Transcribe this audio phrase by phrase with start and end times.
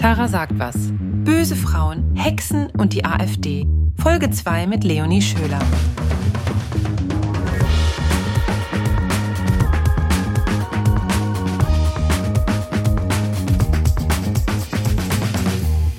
[0.00, 0.76] Tara sagt was.
[1.26, 3.66] Böse Frauen, Hexen und die AfD.
[3.98, 5.60] Folge 2 mit Leonie Schöler.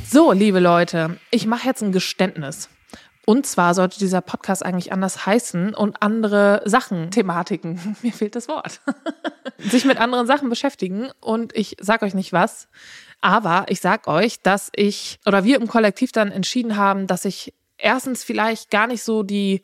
[0.09, 2.69] So, liebe Leute, ich mache jetzt ein Geständnis.
[3.27, 8.47] Und zwar sollte dieser Podcast eigentlich anders heißen und andere Sachen, Thematiken, mir fehlt das
[8.47, 8.81] Wort,
[9.59, 11.09] sich mit anderen Sachen beschäftigen.
[11.19, 12.67] Und ich sag euch nicht was,
[13.21, 17.53] aber ich sag euch, dass ich oder wir im Kollektiv dann entschieden haben, dass ich
[17.77, 19.61] erstens vielleicht gar nicht so die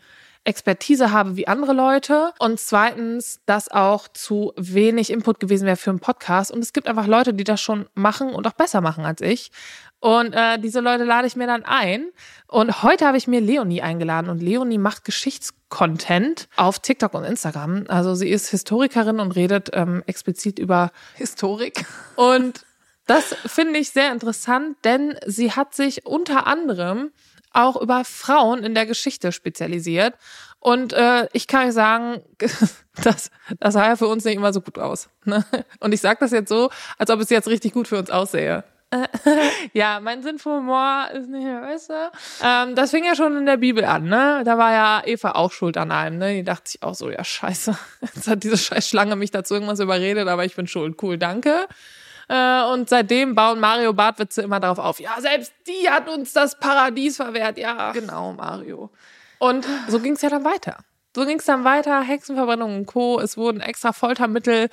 [0.47, 5.89] Expertise habe wie andere Leute und zweitens, dass auch zu wenig Input gewesen wäre für
[5.89, 6.51] einen Podcast.
[6.51, 9.51] Und es gibt einfach Leute, die das schon machen und auch besser machen als ich.
[9.99, 12.05] Und äh, diese Leute lade ich mir dann ein.
[12.47, 14.29] Und heute habe ich mir Leonie eingeladen.
[14.29, 17.83] Und Leonie macht Geschichtscontent auf TikTok und Instagram.
[17.89, 21.85] Also sie ist Historikerin und redet ähm, explizit über Historik.
[22.15, 22.61] Und
[23.07, 27.11] das finde ich sehr interessant, denn sie hat sich unter anderem
[27.53, 30.13] auch über Frauen in der Geschichte spezialisiert.
[30.59, 32.21] Und äh, ich kann euch sagen,
[33.03, 35.09] das, das sah ja für uns nicht immer so gut aus.
[35.25, 35.45] Ne?
[35.79, 38.63] Und ich sage das jetzt so, als ob es jetzt richtig gut für uns aussähe.
[39.73, 42.11] ja, mein Sinn für Humor ist nicht mehr besser.
[42.41, 44.43] Ähm, das fing ja schon in der Bibel an, ne?
[44.45, 46.35] Da war ja Eva auch schuld an allem, ne?
[46.35, 49.81] Die dachte sich auch so, ja scheiße, jetzt hat diese scheiß Schlange mich dazu irgendwas
[49.81, 51.01] überredet, aber ich bin schuld.
[51.01, 51.67] Cool, danke.
[52.29, 56.59] Äh, und seitdem bauen Mario Bartwitze immer darauf auf, ja, selbst die hat uns das
[56.59, 57.57] Paradies verwehrt.
[57.57, 58.89] Ja, genau, Mario.
[59.39, 60.77] Und so ging es ja dann weiter.
[61.15, 63.19] So ging es dann weiter, Hexenverbrennung und Co.
[63.19, 64.69] Es wurden extra Foltermittel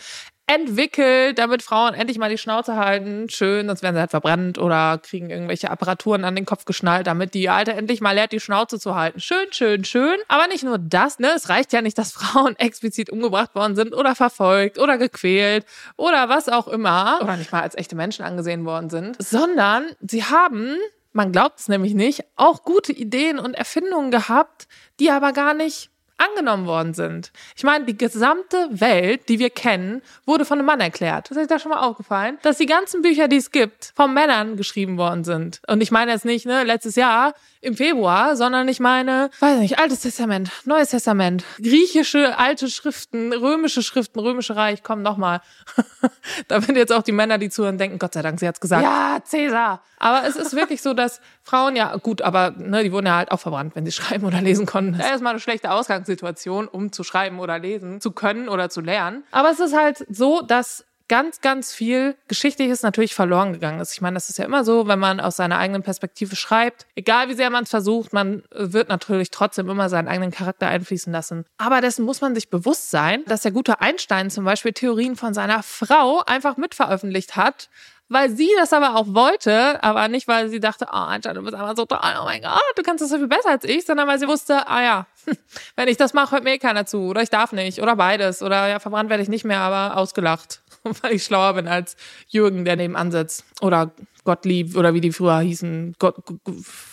[0.47, 3.31] entwickelt, damit Frauen endlich mal die Schnauze halten.
[3.31, 7.33] Schön, sonst werden sie halt verbrannt oder kriegen irgendwelche Apparaturen an den Kopf geschnallt, damit
[7.33, 9.21] die Alte endlich mal lernt, die Schnauze zu halten.
[9.21, 10.19] Schön, schön, schön.
[10.29, 11.33] Aber nicht nur das, ne?
[11.35, 15.65] Es reicht ja nicht, dass Frauen explizit umgebracht worden sind oder verfolgt oder gequält
[15.97, 17.21] oder was auch immer.
[17.23, 19.17] Oder nicht mal als echte Menschen angesehen worden sind.
[19.23, 20.77] Sondern sie haben
[21.17, 24.67] man glaubt es nämlich nicht, auch gute Ideen und Erfindungen gehabt,
[24.99, 27.33] die aber gar nicht angenommen worden sind.
[27.57, 31.31] Ich meine, die gesamte Welt, die wir kennen, wurde von einem Mann erklärt.
[31.31, 32.39] Das ist euch da schon mal aufgefallen?
[32.43, 35.61] Dass die ganzen Bücher, die es gibt, von Männern geschrieben worden sind.
[35.67, 39.79] Und ich meine jetzt nicht, ne, letztes Jahr im Februar, sondern ich meine, weiß nicht,
[39.79, 45.41] Altes Testament, Neues Testament, griechische alte Schriften, römische Schriften, römische Reich, komm nochmal.
[46.49, 48.85] da sind jetzt auch die Männer, die zuhören, denken, Gott sei Dank, sie hat's gesagt.
[48.85, 49.83] Ja, Cäsar.
[49.99, 53.31] Aber es ist wirklich so, dass Frauen ja, gut, aber ne, die wurden ja halt
[53.31, 54.93] auch verbrannt, wenn sie schreiben oder lesen konnten.
[54.93, 58.81] Das ist erstmal eine schlechte Ausgangssituation, um zu schreiben oder lesen zu können oder zu
[58.81, 59.25] lernen.
[59.31, 63.93] Aber es ist halt so, dass ganz, ganz viel Geschichtliches natürlich verloren gegangen ist.
[63.93, 66.87] Ich meine, das ist ja immer so, wenn man aus seiner eigenen Perspektive schreibt.
[66.95, 71.13] Egal wie sehr man es versucht, man wird natürlich trotzdem immer seinen eigenen Charakter einfließen
[71.13, 71.45] lassen.
[71.59, 75.35] Aber dessen muss man sich bewusst sein, dass der gute Einstein zum Beispiel Theorien von
[75.35, 77.69] seiner Frau einfach mitveröffentlicht hat,
[78.09, 81.55] weil sie das aber auch wollte, aber nicht, weil sie dachte, oh, Einstein, du bist
[81.55, 84.07] einfach so toll, oh mein Gott, du kannst das so viel besser als ich, sondern
[84.07, 85.07] weil sie wusste, ah ja,
[85.77, 88.43] wenn ich das mache, hört mir eh keiner zu oder ich darf nicht oder beides
[88.43, 90.63] oder ja, verbrannt werde ich nicht mehr, aber ausgelacht,
[91.03, 91.97] weil ich schlauer bin als
[92.29, 93.93] Jürgen, der nebenan sitzt oder
[94.25, 96.17] Gottlieb oder wie die früher hießen, Gott,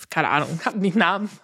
[0.10, 1.30] keine Ahnung, hatten die Namen.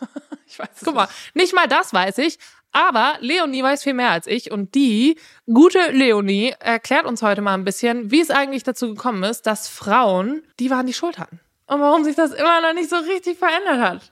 [0.49, 2.39] Ich weiß Guck mal, nicht mal das weiß ich,
[2.71, 7.53] aber Leonie weiß viel mehr als ich und die gute Leonie erklärt uns heute mal
[7.53, 11.41] ein bisschen, wie es eigentlich dazu gekommen ist, dass Frauen, die waren die Schuld hatten.
[11.67, 14.11] Und warum sich das immer noch nicht so richtig verändert hat.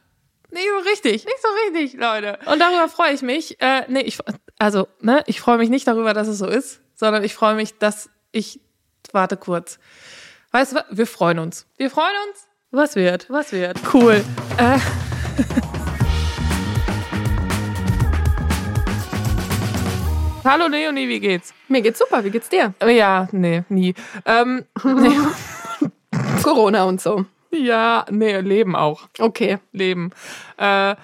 [0.51, 2.37] Nicht so richtig, nicht so richtig, Leute.
[2.45, 3.59] Und darüber freue ich mich.
[3.61, 4.17] Äh, nee, ich,
[4.59, 7.77] also, ne, ich freue mich nicht darüber, dass es so ist, sondern ich freue mich,
[7.77, 8.59] dass ich,
[9.13, 9.79] warte kurz.
[10.51, 10.83] Weißt du was?
[10.91, 11.65] Wir freuen uns.
[11.77, 12.45] Wir freuen uns.
[12.71, 13.29] Was wird?
[13.29, 13.79] Was wird?
[13.93, 14.21] Cool.
[14.57, 14.77] Äh.
[20.43, 21.53] Hallo Leonie, wie geht's?
[21.69, 22.73] Mir geht's super, wie geht's dir?
[22.85, 23.95] Ja, nee, nie.
[24.25, 25.17] Ähm, nee.
[26.43, 27.25] Corona und so.
[27.51, 29.07] Ja, nee, Leben auch.
[29.17, 29.59] Okay.
[29.71, 30.11] Leben.
[30.57, 30.95] Äh,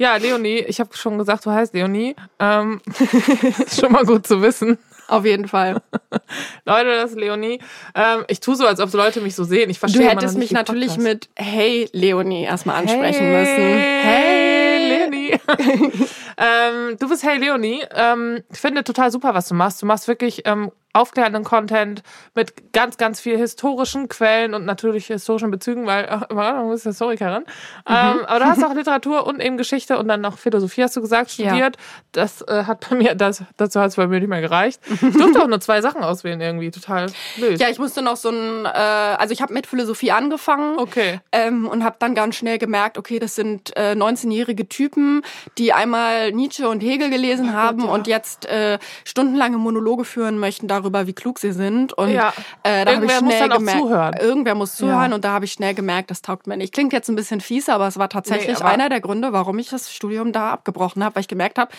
[0.00, 2.16] ja, Leonie, ich habe schon gesagt, du heißt Leonie.
[2.38, 2.80] Ähm,
[3.58, 4.78] ist schon mal gut zu wissen.
[5.10, 5.82] Auf jeden Fall.
[6.64, 7.58] Leute, das ist Leonie.
[7.96, 9.68] Ähm, ich tue so, als ob Leute mich so sehen.
[9.68, 13.78] Ich verstehe Du hättest mich natürlich mit Hey Leonie erstmal ansprechen hey, müssen.
[14.02, 15.40] Hey Leonie.
[16.40, 17.84] ähm, du bist Hey Leonie.
[17.94, 19.82] Ähm, ich finde total super, was du machst.
[19.82, 22.02] Du machst wirklich ähm, aufklärenden Content
[22.34, 27.42] mit ganz, ganz viel historischen Quellen und natürlich historischen Bezügen, weil ach, du bist Historikerin.
[27.42, 27.46] Mhm.
[27.86, 31.00] Ähm, aber du hast auch Literatur und eben Geschichte und dann noch Philosophie, hast du
[31.00, 31.76] gesagt, studiert.
[31.76, 31.82] Ja.
[32.12, 34.80] Das äh, hat bei mir, das, dazu hat es bei mir nicht mehr gereicht.
[34.90, 37.06] Ich durfte auch nur zwei Sachen auswählen irgendwie, total
[37.36, 37.60] blöd.
[37.60, 41.20] Ja, ich musste noch so ein, äh, also ich habe mit Philosophie angefangen okay.
[41.30, 45.22] ähm, und habe dann ganz schnell gemerkt, okay, das sind äh, 19-jährige Typen,
[45.56, 47.90] die einmal Nietzsche und Hegel gelesen haben ja.
[47.90, 51.92] und jetzt äh, stundenlange Monologe führen möchten darüber, wie klug sie sind.
[51.92, 52.32] Und Ja.
[52.62, 54.14] äh, da Irgendwer muss dann auch gemerkt, zuhören.
[54.20, 55.14] irgendwer muss zuhören Ja.
[55.14, 56.72] und da habe ich schnell gemerkt, das taugt mir nicht.
[56.74, 59.68] Klingt jetzt ein bisschen fies, aber es war tatsächlich Nee, einer der Gründe, warum ich
[59.68, 61.70] das Studium da abgebrochen habe, weil ich gemerkt habe,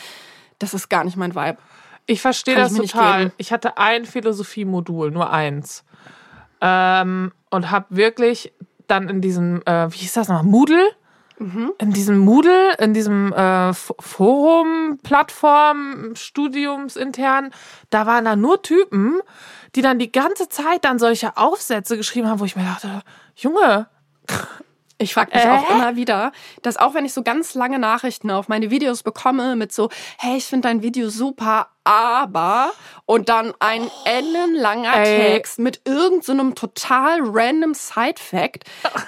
[0.60, 1.58] das ist gar nicht mein Vibe.
[2.08, 3.32] Ich verstehe das ich total.
[3.38, 5.84] Ich hatte ein Philosophiemodul, nur eins.
[6.62, 8.54] Ähm, und habe wirklich
[8.88, 10.84] dann in diesem, äh, wie hieß das noch, Moodle?
[11.42, 11.74] Mhm.
[11.80, 17.52] In diesem Moodle, in diesem äh, Forum, Plattform, Studiumsintern,
[17.90, 19.20] da waren da nur Typen,
[19.76, 23.02] die dann die ganze Zeit dann solche Aufsätze geschrieben haben, wo ich mir dachte,
[23.36, 23.88] Junge,
[25.00, 25.50] Ich frage mich Äh?
[25.50, 29.56] auch immer wieder, dass auch wenn ich so ganz lange Nachrichten auf meine Videos bekomme
[29.56, 29.90] mit so,
[30.20, 32.70] hey, ich finde dein Video super, aber
[33.08, 35.32] und dann ein ellenlanger Ey.
[35.34, 38.66] Text mit irgendeinem total random Side-Fact,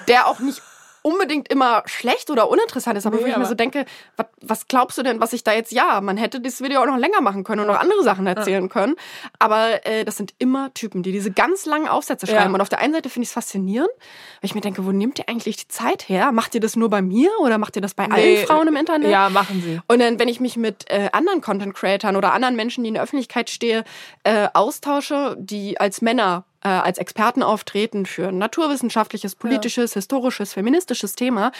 [0.08, 0.60] der auch nicht
[1.06, 3.84] unbedingt immer schlecht oder uninteressant ist, aber Nee, wo ich mir aber- so denke,
[4.16, 6.86] was, was glaubst du denn, was ich da jetzt, ja, man hätte das Video auch
[6.86, 8.96] noch länger machen können und noch andere Sachen erzählen können,
[9.38, 12.32] aber äh, das sind immer Typen, die diese ganz langen Aufsätze Ja.
[12.40, 14.92] schreiben und auf der einen Seite finde ich es faszinierend, weil ich mir denke, wo
[14.92, 16.32] nehmt ihr eigentlich die Zeit her?
[16.32, 18.76] Macht ihr das nur bei mir oder macht ihr das bei Nee, allen Frauen im
[18.76, 19.10] Internet?
[19.10, 19.80] ja, machen sie.
[19.88, 23.02] Und dann, wenn ich mich mit äh, anderen Content-Creatern oder anderen Menschen, die in der
[23.02, 23.84] Öffentlichkeit stehe,
[24.22, 31.14] äh, austausche, die als Männer äh, als Experten auftreten für ein naturwissenschaftliches, politisches, historisches, feministisches
[31.14, 31.52] Thema,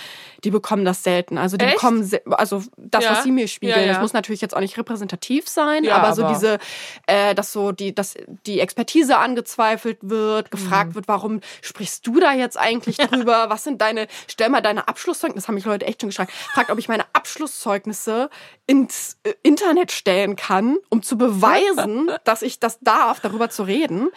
[0.45, 1.37] die bekommen das selten.
[1.39, 1.75] Also die Echt?
[1.75, 3.11] bekommen, also das, Ja.
[3.13, 3.93] was sie mir spiegeln, Ja, ja.
[3.93, 6.59] das muss natürlich jetzt auch nicht repräsentativ sein, Ja, aber so aber- diese,
[7.07, 8.15] äh, dass so die, dass
[8.47, 10.95] die Expertise angezweifelt wird, gefragt Mhm.
[10.97, 12.97] wird, warum sprichst du da jetzt eigentlich
[13.29, 13.51] drüber?
[13.51, 16.71] Was sind deine, stell mal deine Abschlusszeugnisse, das haben mich Leute echt schon gefragt, fragt,
[16.71, 18.31] ob ich meine Abschlusszeugnisse
[18.67, 24.09] ins äh, Internet stellen kann, um zu beweisen, dass ich das darf, darüber zu reden.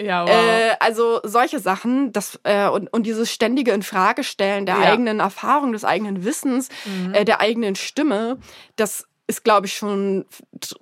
[0.00, 0.30] Ja, wow.
[0.30, 4.80] Äh, also solche Sachen das, äh, und, und dieses ständige Infragestellen der Ja.
[4.80, 4.86] Mhm.
[4.86, 6.68] eigenen Erfahrung, des eigenen Wissens,
[7.12, 8.38] äh, der eigenen Stimme,
[8.76, 10.24] das ist, glaube ich, schon,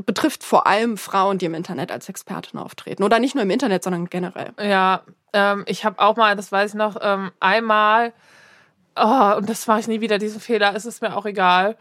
[0.04, 3.02] betrifft vor allem Frauen, die im Internet als Expertin auftreten.
[3.02, 4.52] Oder nicht nur im Internet, sondern generell.
[4.60, 5.02] Ja,
[5.32, 8.12] ähm, ich habe auch mal, das weiß ich noch, ähm, einmal,
[8.94, 11.76] oh, und das mache ich nie wieder, diesen Fehler, es ist mir auch egal.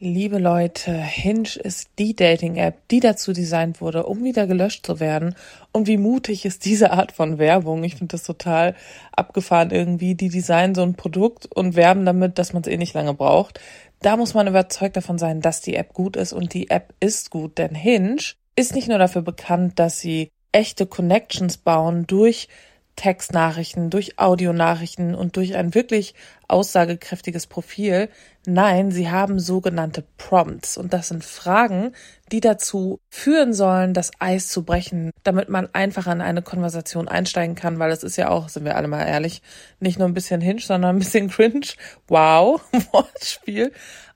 [0.00, 5.36] Liebe Leute, Hinge ist die Dating-App, die dazu designt wurde, um wieder gelöscht zu werden.
[5.70, 7.84] Und wie mutig ist diese Art von Werbung?
[7.84, 8.74] Ich finde das total
[9.12, 10.16] abgefahren irgendwie.
[10.16, 13.60] Die designen so ein Produkt und werben damit, dass man es eh nicht lange braucht.
[14.00, 17.30] Da muss man überzeugt davon sein, dass die App gut ist und die App ist
[17.30, 22.48] gut, denn Hinge ist nicht nur dafür bekannt, dass sie echte Connections bauen durch
[22.96, 26.14] Textnachrichten, durch Audionachrichten und durch ein wirklich
[26.48, 28.08] aussagekräftiges Profil.
[28.46, 31.92] Nein, sie haben sogenannte Prompts und das sind Fragen,
[32.30, 37.54] die dazu führen sollen, das Eis zu brechen, damit man einfach in eine Konversation einsteigen
[37.54, 39.42] kann, weil es ist ja auch, sind wir alle mal ehrlich,
[39.80, 41.68] nicht nur ein bisschen Hinge, sondern ein bisschen cringe.
[42.06, 42.60] Wow,
[42.92, 43.72] Wortspiel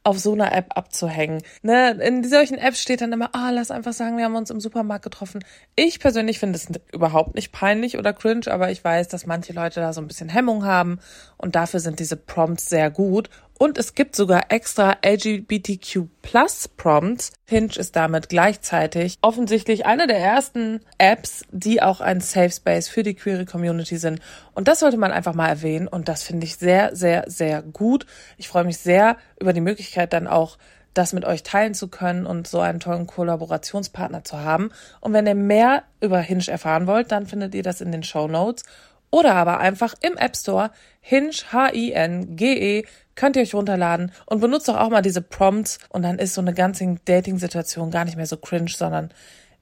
[0.09, 1.43] auf so einer App abzuhängen.
[1.61, 4.59] Ne, in solchen Apps steht dann immer, ah, lass einfach sagen, wir haben uns im
[4.59, 5.45] Supermarkt getroffen.
[5.77, 9.81] Ich persönlich finde es überhaupt nicht peinlich oder cringe, aber ich weiß, dass manche Leute
[9.81, 10.99] da so ein bisschen Hemmung haben
[11.37, 13.29] und dafür sind diese Prompts sehr gut.
[13.59, 17.33] Und es gibt sogar extra LGBTQ Plus Prompts.
[17.45, 23.03] Hinge ist damit gleichzeitig offensichtlich eine der ersten Apps, die auch ein Safe Space für
[23.03, 24.21] die queere Community sind.
[24.55, 25.89] Und das sollte man einfach mal erwähnen.
[25.89, 28.07] Und das finde ich sehr, sehr, sehr gut.
[28.37, 30.57] Ich freue mich sehr über die Möglichkeit dann auch,
[30.95, 34.71] das mit euch teilen zu können und so einen tollen Kollaborationspartner zu haben.
[35.01, 38.29] Und wenn ihr mehr über Hinge erfahren wollt, dann findet ihr das in den Show
[38.29, 38.65] Notes.
[39.11, 40.71] Oder aber einfach im App Store
[41.01, 46.19] Hinge, H-I-N-G-E, könnt ihr euch runterladen und benutzt doch auch mal diese Prompts und dann
[46.19, 49.11] ist so eine ganze Dating-Situation gar nicht mehr so cringe, sondern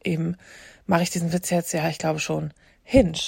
[0.05, 0.37] eben
[0.87, 3.19] mache ich diesen Witz jetzt, ja, ich glaube schon, Hinge.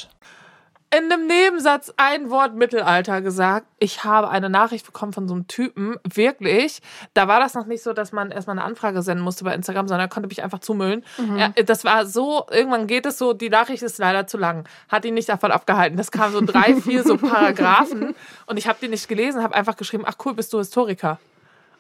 [0.91, 3.67] In einem Nebensatz ein Wort Mittelalter gesagt.
[3.79, 6.81] Ich habe eine Nachricht bekommen von so einem Typen, wirklich.
[7.13, 9.87] Da war das noch nicht so, dass man erstmal eine Anfrage senden musste bei Instagram,
[9.87, 11.05] sondern er konnte mich einfach zumüllen.
[11.37, 14.67] Er, das war so, irgendwann geht es so, die Nachricht ist leider zu lang.
[14.89, 15.99] Hat ihn nicht davon abgehalten.
[15.99, 18.15] Das kamen so drei, vier so Paragraphen
[18.47, 21.19] und ich habe die nicht gelesen, habe einfach geschrieben, ach cool, bist du Historiker?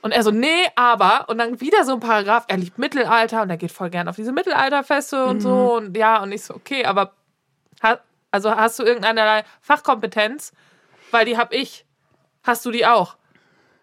[0.02, 1.30] Und er so, nee, aber.
[1.30, 4.16] Und dann wieder so ein Paragraph, er liebt Mittelalter und er geht voll gern auf
[4.16, 5.76] diese Mittelalterfeste und so.
[5.76, 7.12] Und ja, und ich so, okay, aber
[8.30, 10.52] also hast du irgendeine Fachkompetenz?
[11.10, 11.84] Weil die hab ich.
[12.44, 13.16] Hast du die auch?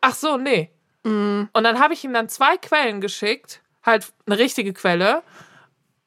[0.01, 0.71] Ach so, nee.
[1.03, 5.21] Und dann habe ich ihm dann zwei Quellen geschickt, halt eine richtige Quelle.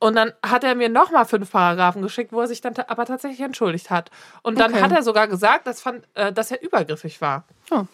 [0.00, 3.40] Und dann hat er mir nochmal fünf Paragraphen geschickt, wo er sich dann aber tatsächlich
[3.40, 4.11] entschuldigt hat.
[4.42, 4.83] Und dann Okay.
[4.83, 7.45] hat er sogar gesagt, dass, fand, äh, dass er übergriffig war.
[7.71, 7.85] Oh.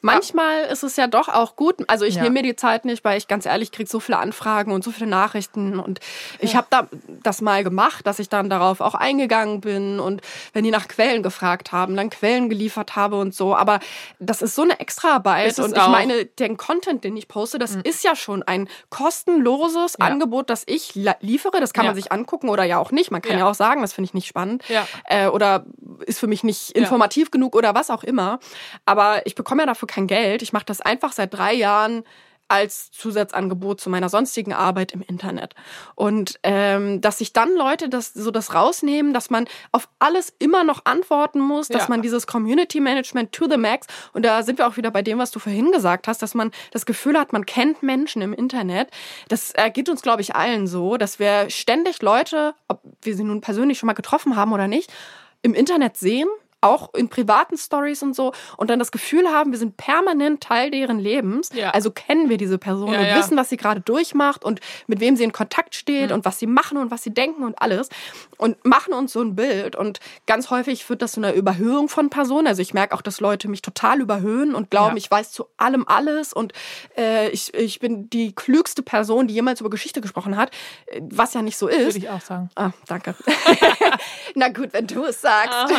[0.00, 1.76] Manchmal ist es ja doch auch gut.
[1.88, 2.22] Also ich Ja.
[2.22, 4.90] nehme mir die Zeit nicht, weil ich ganz ehrlich kriege so viele Anfragen und so
[4.90, 5.78] viele Nachrichten.
[5.78, 6.00] Und
[6.40, 6.88] ich habe da
[7.22, 10.20] das mal gemacht, dass ich dann darauf auch eingegangen bin und
[10.52, 13.54] wenn die nach Quellen gefragt haben, dann Quellen geliefert habe und so.
[13.56, 13.80] Aber
[14.18, 15.58] das ist so eine Extraarbeit.
[15.58, 15.88] Und ich auch.
[15.88, 20.06] meine, den Content, den ich poste, das ist ja schon ein kostenloses Ja.
[20.06, 21.60] Angebot, das ich liefere.
[21.60, 21.90] Das kann Ja.
[21.92, 23.10] man sich angucken oder ja auch nicht.
[23.10, 23.38] Man kann Ja.
[23.44, 24.62] ja, auch sagen, das finde ich nicht spannend.
[24.68, 24.86] Ja.
[25.06, 25.64] Äh, oder
[26.06, 28.38] ist für mich nicht informativ genug oder was auch immer.
[28.84, 30.42] Aber ich bekomme ja dafür kein Geld.
[30.42, 32.04] Ich mache das einfach seit drei Jahren
[32.46, 35.54] als Zusatzangebot zu meiner sonstigen Arbeit im Internet.
[35.94, 40.62] Und ähm, dass sich dann Leute das so das rausnehmen, dass man auf alles immer
[40.62, 41.88] noch antworten muss, dass Ja.
[41.88, 45.18] man dieses Community Management to the max und da sind wir auch wieder bei dem,
[45.18, 48.90] was du vorhin gesagt hast, dass man das Gefühl hat, man kennt Menschen im Internet.
[49.28, 53.24] Das äh, geht uns, glaube ich, allen so, dass wir ständig Leute, ob wir sie
[53.24, 54.92] nun persönlich schon mal getroffen haben oder nicht,
[55.40, 56.28] im Internet sehen
[56.64, 60.70] auch in privaten Stories und so und dann das Gefühl haben, wir sind permanent Teil
[60.70, 61.50] deren Lebens.
[61.54, 61.70] Ja.
[61.70, 63.16] Also kennen wir diese Person Ja, und ja.
[63.18, 66.46] wissen, was sie gerade durchmacht und mit wem sie in Kontakt steht und was sie
[66.46, 67.88] machen und was sie denken und alles
[68.38, 72.10] und machen uns so ein Bild und ganz häufig führt das zu einer Überhöhung von
[72.10, 72.46] Personen.
[72.46, 75.86] Also ich merke auch, dass Leute mich total überhöhen und glauben, ich weiß zu allem
[75.86, 76.52] alles und
[76.96, 80.50] äh, ich, ich bin die klügste Person, die jemals über Geschichte gesprochen hat,
[80.86, 81.78] äh, was ja nicht so ist.
[81.94, 82.48] Würde ich auch sagen.
[82.56, 83.14] Ah, danke.
[84.34, 85.56] Na gut, wenn du es sagst.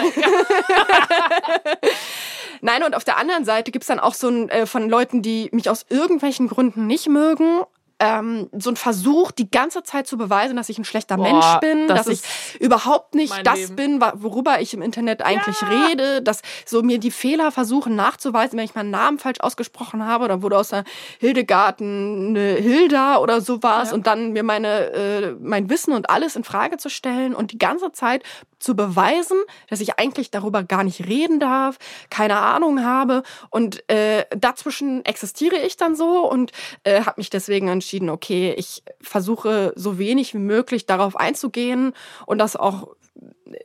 [2.61, 5.49] Nein, und auf der anderen Seite gibt's dann auch so ein äh, von Leuten, die
[5.51, 7.61] mich aus irgendwelchen Gründen nicht mögen.
[7.97, 11.59] Ähm, so ein Versuch, die ganze Zeit zu beweisen, dass ich ein schlechter Boah, Mensch
[11.61, 13.99] bin, das dass ich überhaupt nicht das Leben.
[13.99, 18.65] bin, worüber ich im Internet eigentlich rede, dass so mir die Fehler versuchen nachzuweisen, wenn
[18.65, 20.83] ich meinen Namen falsch ausgesprochen habe, oder wurde aus der
[21.19, 26.43] Hildegarten eine Hilda oder sowas und dann mir meine äh, mein Wissen und alles in
[26.43, 28.23] Frage zu stellen und die ganze Zeit
[28.59, 29.37] zu beweisen,
[29.69, 31.77] dass ich eigentlich darüber gar nicht reden darf,
[32.09, 36.51] keine Ahnung habe und äh, dazwischen existiere ich dann so und
[36.83, 41.93] äh, habe mich deswegen entschieden, okay, ich versuche so wenig wie möglich darauf einzugehen
[42.25, 42.95] und das auch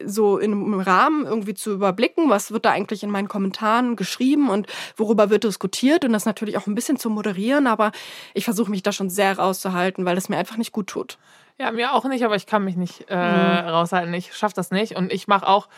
[0.04, 4.66] so im Rahmen irgendwie zu überblicken, was wird da eigentlich in meinen Kommentaren geschrieben und
[4.96, 7.92] worüber wird diskutiert und das natürlich auch ein bisschen zu moderieren, aber
[8.34, 11.18] ich versuche mich da schon sehr rauszuhalten, weil es mir einfach nicht gut tut.
[11.58, 14.14] Ja, mir auch nicht, aber ich kann mich nicht äh, raushalten.
[14.14, 14.96] Ich schaff das nicht.
[14.96, 15.68] Und ich mache auch,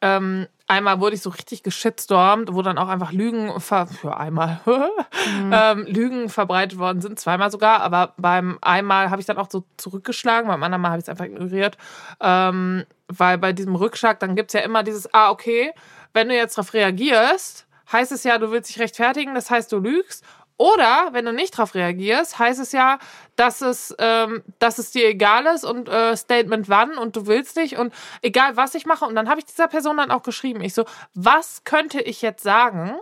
[0.00, 4.60] ähm, einmal wurde ich so richtig geschitstormt, wo dann auch einfach Lügen, ver ja, einmal,
[5.52, 9.64] ähm, Lügen verbreitet worden sind, zweimal sogar, aber beim einmal habe ich dann auch so
[9.76, 11.76] zurückgeschlagen, beim anderen Mal habe ich es einfach ignoriert,
[12.20, 15.72] ähm, weil bei diesem Rückschlag, dann gibt's ja immer dieses, ah, okay,
[16.14, 19.78] wenn du jetzt darauf reagierst, heißt es ja, du willst dich rechtfertigen, das heißt, du
[19.78, 20.24] lügst.
[20.62, 23.00] Oder wenn du nicht darauf reagierst, heißt es ja,
[23.34, 27.56] dass es, ähm, dass es dir egal ist und äh, Statement wann und du willst
[27.56, 29.04] nicht und egal was ich mache.
[29.04, 30.60] Und dann habe ich dieser Person dann auch geschrieben.
[30.60, 32.94] Ich so, was könnte ich jetzt sagen?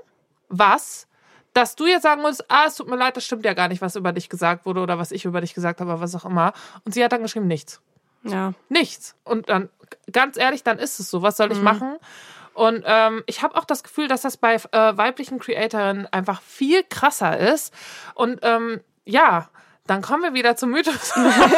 [0.49, 1.07] Was?
[1.52, 3.83] Dass du jetzt sagen musst, ah, es tut mir leid, das stimmt ja gar nicht,
[3.83, 6.55] was über dich gesagt wurde oder was ich über dich gesagt habe, was auch immer.
[6.87, 7.83] Und sie hat dann geschrieben, nichts.
[8.23, 8.55] Ja.
[8.71, 9.17] Nichts.
[9.23, 9.69] Und dann,
[10.11, 11.21] ganz ehrlich, dann ist es so.
[11.21, 11.99] Was soll ich machen?
[12.61, 16.83] Und ähm, ich habe auch das Gefühl, dass das bei äh, weiblichen Creatorinnen einfach viel
[16.83, 17.73] krasser ist.
[18.14, 19.49] Und ähm, ja,
[19.87, 21.14] dann kommen wir wieder zum Mythos.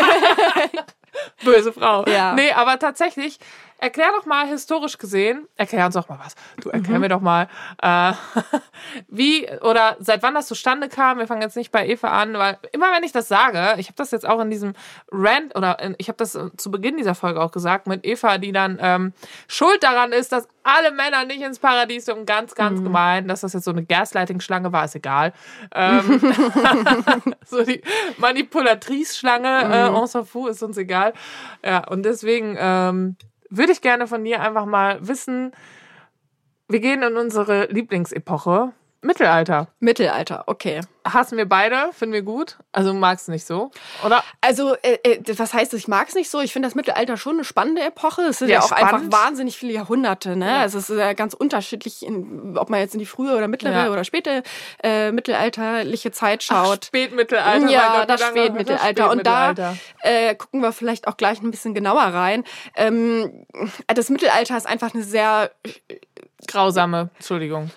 [1.44, 2.06] Böse Frau.
[2.06, 2.34] Ja.
[2.34, 3.40] Nee, aber tatsächlich,
[3.82, 6.36] erklär doch mal historisch gesehen, erklär uns doch mal was.
[6.62, 7.48] Du erklär mir doch mal,
[7.82, 8.12] äh,
[9.08, 11.18] wie oder seit wann das zustande kam.
[11.18, 13.96] Wir fangen jetzt nicht bei Eva an, weil immer wenn ich das sage, ich habe
[13.96, 14.74] das jetzt auch in diesem
[15.10, 18.38] Rant oder in, ich habe das äh, zu Beginn dieser Folge auch gesagt mit Eva,
[18.38, 19.12] die dann ähm,
[19.48, 23.52] schuld daran ist, dass alle Männer nicht ins Paradies und ganz, ganz gemein, dass das
[23.52, 25.32] jetzt so eine Gaslighting-Schlange war, ist egal.
[25.74, 26.20] Ähm,
[27.44, 27.82] so die
[28.18, 31.14] Manipulatrice-Schlange, äh, on s'en fout, ist uns egal.
[31.64, 33.16] Ja, und deswegen ähm,
[33.56, 35.52] würde ich gerne von dir einfach mal wissen,
[36.68, 38.72] wir gehen in unsere Lieblingsepoche,
[39.04, 39.66] Mittelalter.
[39.80, 40.80] Mittelalter, okay.
[41.04, 42.58] Hassen wir beide, finden wir gut.
[42.70, 43.72] Also magst nicht so,
[44.06, 44.22] oder?
[44.40, 46.40] Also, äh, äh, was heißt, ich mag es nicht so?
[46.40, 48.22] Ich finde das Mittelalter schon eine spannende Epoche.
[48.22, 48.94] Es sind Ja, ja, auch spannend.
[48.94, 50.36] einfach wahnsinnig viele Jahrhunderte.
[50.36, 50.46] Ne?
[50.46, 50.60] Ja.
[50.60, 53.86] Also es ist ja ganz unterschiedlich, in, ob man jetzt in die frühe oder mittlere
[53.86, 53.90] Ja.
[53.90, 54.44] oder späte
[54.84, 56.84] äh, mittelalterliche Zeit schaut.
[56.84, 57.58] Spätmittelalter.
[57.60, 59.10] mein ja, Gott, das Spätmittelalter.
[59.10, 59.76] Und da Spätmittelalter.
[60.02, 62.44] äh, gucken wir vielleicht auch gleich ein bisschen genauer rein.
[62.76, 63.44] Ähm,
[63.88, 65.50] das Mittelalter ist einfach eine sehr
[66.46, 67.70] Grausame, Entschuldigung.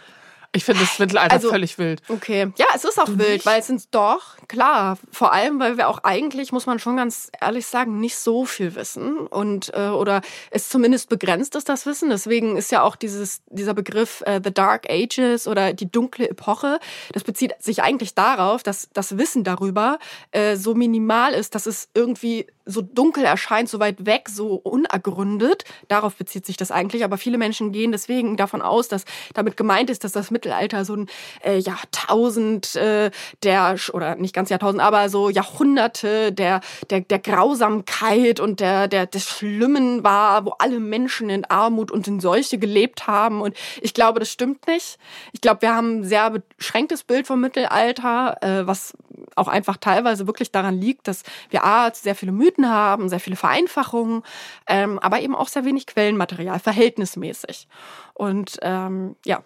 [0.56, 2.02] Ich finde das Mittelalter Also- völlig wild.
[2.08, 2.52] Okay.
[2.58, 3.46] Ja, es ist auch wild, nicht?
[3.46, 7.30] weil es sind doch, klar, vor allem, weil wir auch eigentlich, muss man schon ganz
[7.42, 10.22] ehrlich sagen, nicht so viel wissen und äh, oder
[10.52, 12.10] es zumindest begrenzt ist, das Wissen.
[12.10, 16.80] Deswegen ist ja auch dieses, dieser Begriff äh, The Dark Ages oder die dunkle Epoche,
[17.12, 20.00] das bezieht sich eigentlich darauf, dass das Wissen darüber
[20.32, 25.63] äh, so minimal ist, dass es irgendwie so dunkel erscheint, so weit weg, so unergründet.
[25.88, 27.03] Darauf bezieht sich das eigentlich.
[27.03, 30.95] Aber viele Menschen gehen deswegen davon aus, dass damit gemeint ist, dass das Mittelalter so
[30.95, 31.07] ein
[31.43, 33.12] äh, Jahrtausend äh,
[33.43, 39.05] der, oder nicht ganz Jahrtausend, aber so Jahrhunderte der, der, der Grausamkeit und der, der,
[39.05, 43.41] des Schlimmen war, wo alle Menschen in Armut und in Seuche gelebt haben.
[43.41, 44.98] Und ich glaube, das stimmt nicht.
[45.34, 48.93] Ich glaube, wir haben ein sehr beschränktes Bild vom Mittelalter, äh, was
[49.36, 53.36] auch einfach teilweise wirklich daran liegt, dass wir A, sehr viele Mythen haben, sehr viele
[53.36, 54.24] Vereinfachungen,
[54.67, 57.67] ähm, aber eben auch sehr wenig Quellenmaterial, verhältnismäßig.
[58.13, 59.43] Und ähm, ja,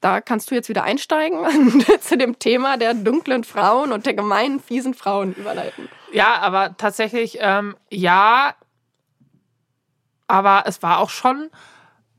[0.00, 4.60] da kannst du jetzt wieder einsteigen zu dem Thema der dunklen Frauen und der gemeinen,
[4.60, 5.88] fiesen Frauen überleiten.
[6.12, 8.54] Ja, aber tatsächlich, ähm, ja,
[10.26, 11.50] aber es war auch schon,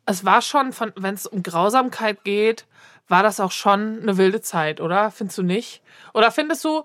[0.05, 2.65] es war schon, wenn es um Grausamkeit geht,
[3.08, 5.12] war das auch schon eine wilde Zeit, oder?
[5.12, 5.82] Findest du nicht?
[6.14, 6.84] Oder findest du,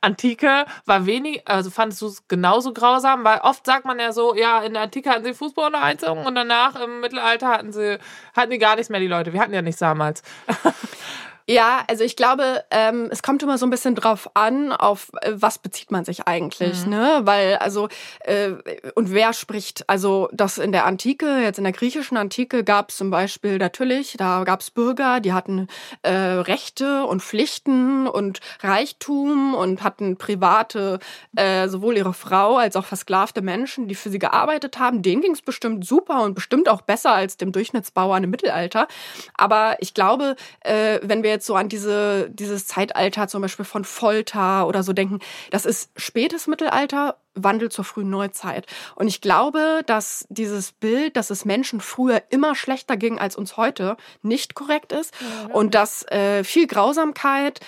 [0.00, 3.24] Antike war wenig, also fandest du es genauso grausam?
[3.24, 6.80] Weil oft sagt man ja so, ja, in der Antike hatten sie Fußbodenheizung und danach
[6.80, 7.98] im Mittelalter hatten sie,
[8.36, 9.32] hatten die gar nichts mehr, die Leute.
[9.32, 10.22] Wir hatten ja nichts damals.
[11.48, 15.32] Ja, also ich glaube, ähm, es kommt immer so ein bisschen drauf an, auf äh,
[15.32, 16.90] was bezieht man sich eigentlich, mhm.
[16.90, 17.20] ne?
[17.22, 17.88] Weil, also,
[18.24, 18.50] äh,
[18.96, 22.96] und wer spricht, also das in der Antike, jetzt in der griechischen Antike gab es
[22.96, 25.68] zum Beispiel natürlich, da gab es Bürger, die hatten
[26.02, 30.98] äh, Rechte und Pflichten und Reichtum und hatten private,
[31.36, 35.00] äh, sowohl ihre Frau als auch versklavte Menschen, die für sie gearbeitet haben.
[35.00, 38.88] Denen ging es bestimmt super und bestimmt auch besser als dem Durchschnittsbauern im Mittelalter.
[39.34, 40.34] Aber ich glaube,
[40.64, 44.92] äh, wenn wir jetzt so an diese, dieses Zeitalter zum Beispiel von Folter oder so
[44.92, 48.66] denken, das ist spätes Mittelalter, Wandel zur frühen Neuzeit.
[48.94, 53.56] Und ich glaube, dass dieses Bild, dass es Menschen früher immer schlechter ging als uns
[53.56, 55.12] heute, nicht korrekt ist.
[55.20, 57.60] Ja, und dass äh, viel Grausamkeit,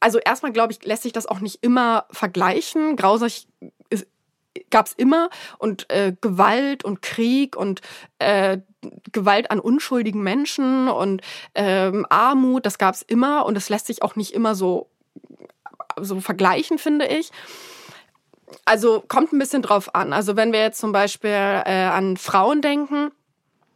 [0.00, 2.96] also erstmal glaube ich, lässt sich das auch nicht immer vergleichen.
[2.96, 3.28] Grausam
[4.70, 7.80] ist, gab es immer und äh, Gewalt und Krieg und
[8.18, 8.58] äh,
[9.12, 11.20] Gewalt an unschuldigen Menschen und
[11.54, 14.88] ähm, Armut, das gab es immer und es lässt sich auch nicht immer so,
[16.00, 17.30] so vergleichen, finde ich.
[18.64, 20.12] Also kommt ein bisschen drauf an.
[20.12, 23.10] Also wenn wir jetzt zum Beispiel äh, an Frauen denken,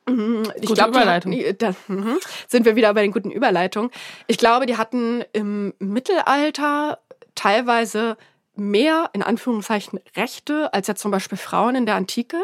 [0.08, 1.38] mhm, ich glaube, Überleitung.
[1.58, 2.16] Da, mh,
[2.48, 3.90] sind wir wieder bei den guten Überleitungen.
[4.26, 6.98] Ich glaube, die hatten im Mittelalter
[7.34, 8.16] teilweise
[8.56, 12.36] mehr, in Anführungszeichen, Rechte als ja zum Beispiel Frauen in der Antike,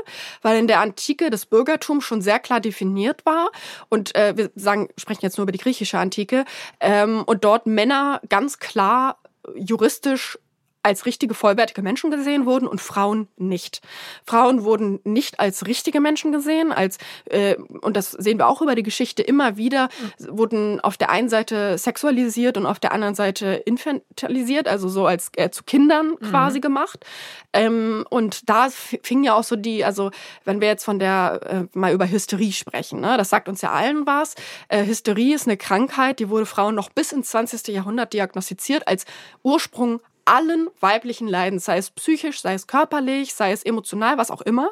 [0.42, 3.50] weil in der Antike das Bürgertum schon sehr klar definiert war.
[3.88, 6.44] Und äh, wir sagen, sprechen jetzt nur über die griechische Antike.
[6.80, 9.18] Ähm, und dort Männer ganz klar
[9.54, 10.38] juristisch
[10.82, 13.82] als richtige vollwertige Menschen gesehen wurden und Frauen nicht.
[14.24, 18.74] Frauen wurden nicht als richtige Menschen gesehen, als äh, und das sehen wir auch über
[18.74, 19.88] die Geschichte immer wieder,
[20.18, 20.38] mhm.
[20.38, 25.30] wurden auf der einen Seite sexualisiert und auf der anderen Seite infantilisiert, also so als
[25.36, 26.30] äh, zu Kindern mhm.
[26.30, 26.62] quasi mhm.
[26.62, 27.04] gemacht.
[27.52, 30.10] Ähm, und da fing ja auch so die, also
[30.44, 33.72] wenn wir jetzt von der äh, mal über Hysterie sprechen, ne, das sagt uns ja
[33.72, 34.34] allen was.
[34.68, 37.68] Äh, Hysterie ist eine Krankheit, die wurde Frauen noch bis ins 20.
[37.68, 39.04] Jahrhundert diagnostiziert als
[39.42, 44.40] Ursprung allen weiblichen Leiden, sei es psychisch, sei es körperlich, sei es emotional, was auch
[44.40, 44.70] immer.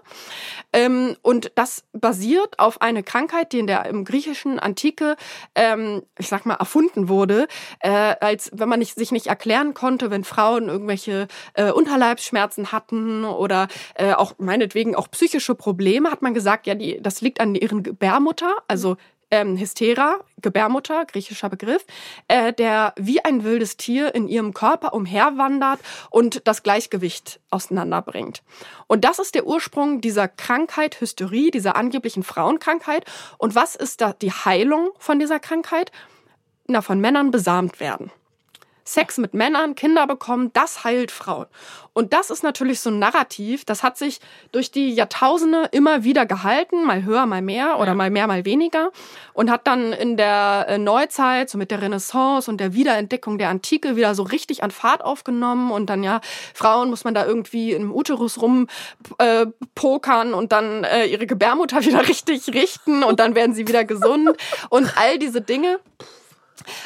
[0.73, 5.17] Ähm, und das basiert auf eine Krankheit, die in der im griechischen Antike,
[5.55, 7.49] ähm, ich sag mal, erfunden wurde,
[7.81, 13.25] äh, als wenn man nicht, sich nicht erklären konnte, wenn Frauen irgendwelche äh, Unterleibsschmerzen hatten
[13.25, 17.55] oder äh, auch meinetwegen auch psychische Probleme, hat man gesagt, ja, die, das liegt an
[17.55, 18.97] ihren Gebärmutter, also
[19.31, 21.85] ähm, Hystera, Gebärmutter, griechischer Begriff,
[22.29, 28.43] äh, der wie ein wildes Tier in ihrem Körper umherwandert und das Gleichgewicht auseinanderbringt.
[28.87, 33.05] Und das ist der Ursprung dieser Krankheit, Hysterie, dieser angeblichen Frauenkrankheit.
[33.39, 35.93] Und was ist da die Heilung von dieser Krankheit?
[36.67, 38.11] Na, von Männern besamt werden.
[38.89, 41.47] Sex mit Männern, Kinder bekommen, das heilt Frauen.
[41.93, 44.21] Und das ist natürlich so ein Narrativ, das hat sich
[44.53, 48.93] durch die Jahrtausende immer wieder gehalten, mal höher, mal mehr oder mal mehr, mal weniger
[49.33, 53.49] und hat dann in der äh, Neuzeit, so mit der Renaissance und der Wiederentdeckung der
[53.49, 56.21] Antike wieder so richtig an Fahrt aufgenommen und dann ja,
[56.55, 58.69] Frauen muss man da irgendwie im Uterus rum
[59.19, 63.85] äh, pokern und dann äh, ihre Gebärmutter wieder richtig richten und dann werden sie wieder
[63.85, 64.37] gesund
[64.71, 65.81] und all diese Dinge.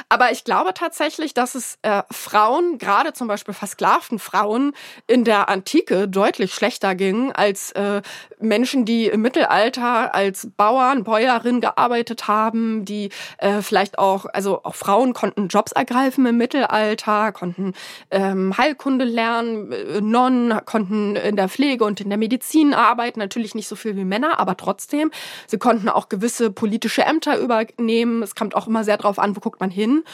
[0.09, 4.75] Aber ich glaube tatsächlich, dass es äh, Frauen, gerade zum Beispiel versklavten Frauen
[5.07, 8.03] in der Antike deutlich schlechter ging als äh,
[8.39, 14.75] Menschen, die im Mittelalter als Bauern, Bäuerin gearbeitet haben, die äh, vielleicht auch, also auch
[14.75, 17.73] Frauen konnten Jobs ergreifen im Mittelalter, konnten
[18.11, 23.55] ähm, Heilkunde lernen, äh, Nonnen konnten in der Pflege und in der Medizin arbeiten, natürlich
[23.55, 25.11] nicht so viel wie Männer, aber trotzdem.
[25.47, 28.23] Sie konnten auch gewisse politische Ämter übernehmen.
[28.23, 30.05] Es kommt auch immer sehr darauf an, wo guckt man hin.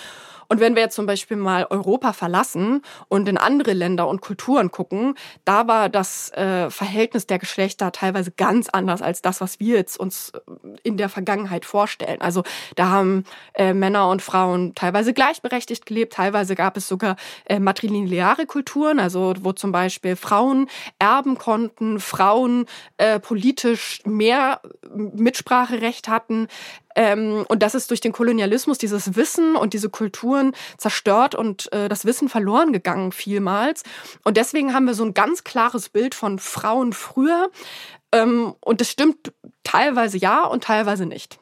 [0.48, 4.70] Und wenn wir jetzt zum Beispiel mal Europa verlassen und in andere Länder und Kulturen
[4.70, 9.76] gucken, da war das äh, Verhältnis der Geschlechter teilweise ganz anders als das, was wir
[9.76, 10.40] jetzt uns äh,
[10.82, 12.22] in der Vergangenheit vorstellen.
[12.22, 12.44] Also
[12.76, 18.46] da haben äh, Männer und Frauen teilweise gleichberechtigt gelebt, teilweise gab es sogar äh, matrilineare
[18.46, 22.64] Kulturen, also wo zum Beispiel Frauen erben konnten, Frauen
[22.96, 24.62] äh, politisch mehr
[24.94, 26.48] Mitspracherecht hatten.
[26.98, 31.88] Ähm, und das ist durch den Kolonialismus dieses Wissen und diese Kulturen zerstört und äh,
[31.88, 33.84] das Wissen verloren gegangen vielmals.
[34.24, 37.50] Und deswegen haben wir so ein ganz klares Bild von Frauen früher.
[38.10, 39.32] Ähm, und das stimmt
[39.62, 41.38] teilweise ja und teilweise nicht.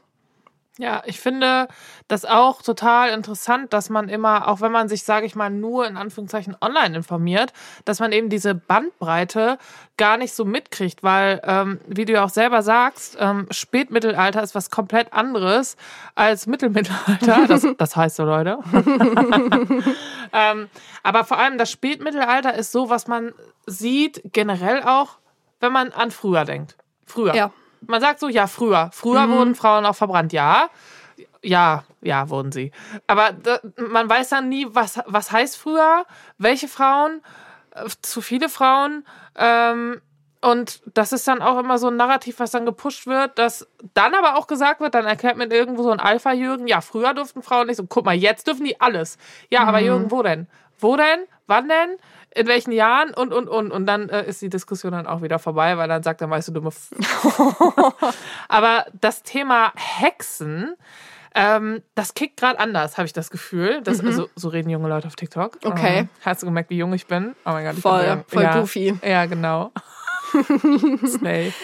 [0.78, 1.68] Ja, ich finde
[2.06, 5.86] das auch total interessant, dass man immer, auch wenn man sich, sage ich mal, nur
[5.86, 7.54] in Anführungszeichen online informiert,
[7.86, 9.56] dass man eben diese Bandbreite
[9.96, 14.54] gar nicht so mitkriegt, weil, ähm, wie du ja auch selber sagst, ähm, Spätmittelalter ist
[14.54, 15.76] was komplett anderes
[16.14, 17.36] als Mittelmittelalter.
[17.46, 18.58] Das, das heißt so, Leute.
[20.32, 20.68] ähm,
[21.02, 23.32] aber vor allem das Spätmittelalter ist so, was man
[23.66, 25.18] sieht, generell auch,
[25.60, 26.76] wenn man an früher denkt.
[27.06, 27.34] Früher.
[27.34, 27.52] Ja.
[27.86, 28.90] Man sagt so, ja, früher.
[28.92, 29.32] Früher mhm.
[29.32, 30.68] wurden Frauen auch verbrannt, ja.
[31.42, 32.72] Ja, ja, wurden sie.
[33.06, 36.04] Aber da, man weiß dann nie, was, was heißt früher,
[36.38, 37.22] welche Frauen,
[37.72, 39.06] äh, zu viele Frauen.
[39.36, 40.00] Ähm,
[40.40, 44.14] und das ist dann auch immer so ein Narrativ, was dann gepusht wird, dass dann
[44.14, 47.66] aber auch gesagt wird, dann erklärt man irgendwo so ein Alpha-Jürgen, ja, früher durften Frauen
[47.66, 49.18] nicht so, guck mal, jetzt dürfen die alles.
[49.50, 49.68] Ja, mhm.
[49.68, 50.46] aber Jürgen, wo denn?
[50.78, 51.20] Wo denn?
[51.46, 51.96] Wann denn?
[52.36, 53.72] In welchen Jahren und, und, und.
[53.72, 56.48] Und dann äh, ist die Diskussion dann auch wieder vorbei, weil dann sagt er, weißt
[56.48, 56.68] du, dumme.
[56.68, 56.90] F
[58.48, 60.76] Aber das Thema Hexen,
[61.34, 63.80] ähm, das kickt gerade anders, habe ich das Gefühl.
[63.82, 64.08] Das, mhm.
[64.08, 65.58] also, so reden junge Leute auf TikTok.
[65.64, 65.98] Okay.
[66.00, 67.34] Ähm, hast du gemerkt, wie jung ich bin?
[67.44, 67.74] Oh mein Gott.
[67.76, 68.98] Ich voll, bin, voll ja, goofy.
[69.02, 69.72] Ja, genau.
[71.06, 71.52] Slay.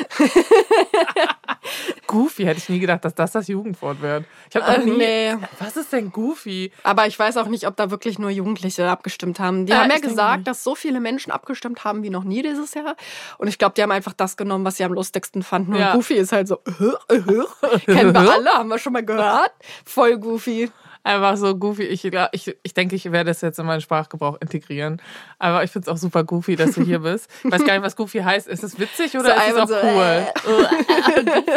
[2.07, 4.25] Goofy hätte ich nie gedacht, dass das das Jugendwort wird.
[4.51, 4.97] Ich habe noch nie.
[4.97, 5.35] Nee.
[5.59, 6.73] Was ist denn Goofy?
[6.83, 9.67] Aber ich weiß auch nicht, ob da wirklich nur Jugendliche abgestimmt haben.
[9.67, 12.75] Die äh, haben ja gesagt, dass so viele Menschen abgestimmt haben wie noch nie dieses
[12.75, 12.97] Jahr.
[13.39, 15.75] Und ich glaube, die haben einfach das genommen, was sie am lustigsten fanden.
[15.75, 15.93] Ja.
[15.93, 16.61] Und Goofy ist halt so,
[17.09, 19.53] äh, äh, kennen wir alle, haben wir schon mal gehört.
[19.85, 20.71] Voll Goofy
[21.05, 21.85] einfach so goofy.
[21.85, 25.01] Ich, ich, ich denke, ich werde es jetzt in meinen Sprachgebrauch integrieren.
[25.39, 27.31] Aber ich finde es auch super goofy, dass du hier bist.
[27.45, 28.49] Ich weiß gar nicht, was goofy heißt.
[28.49, 30.27] Ist es witzig oder so ist es auch so, cool?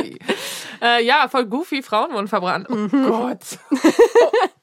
[0.02, 0.18] Äh.
[1.00, 1.82] äh, ja, voll goofy.
[1.84, 2.68] Frauen wurden verbrannt.
[2.70, 3.08] Oh mhm.
[3.08, 3.60] Gott.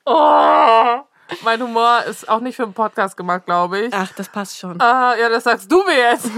[0.05, 1.01] oh.
[1.45, 3.95] Mein Humor ist auch nicht für einen Podcast gemacht, glaube ich.
[3.95, 4.79] Ach, das passt schon.
[4.83, 6.31] Ah, ja, das sagst du mir jetzt.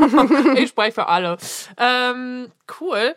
[0.56, 1.36] ich spreche für alle.
[1.76, 3.16] Ähm, cool.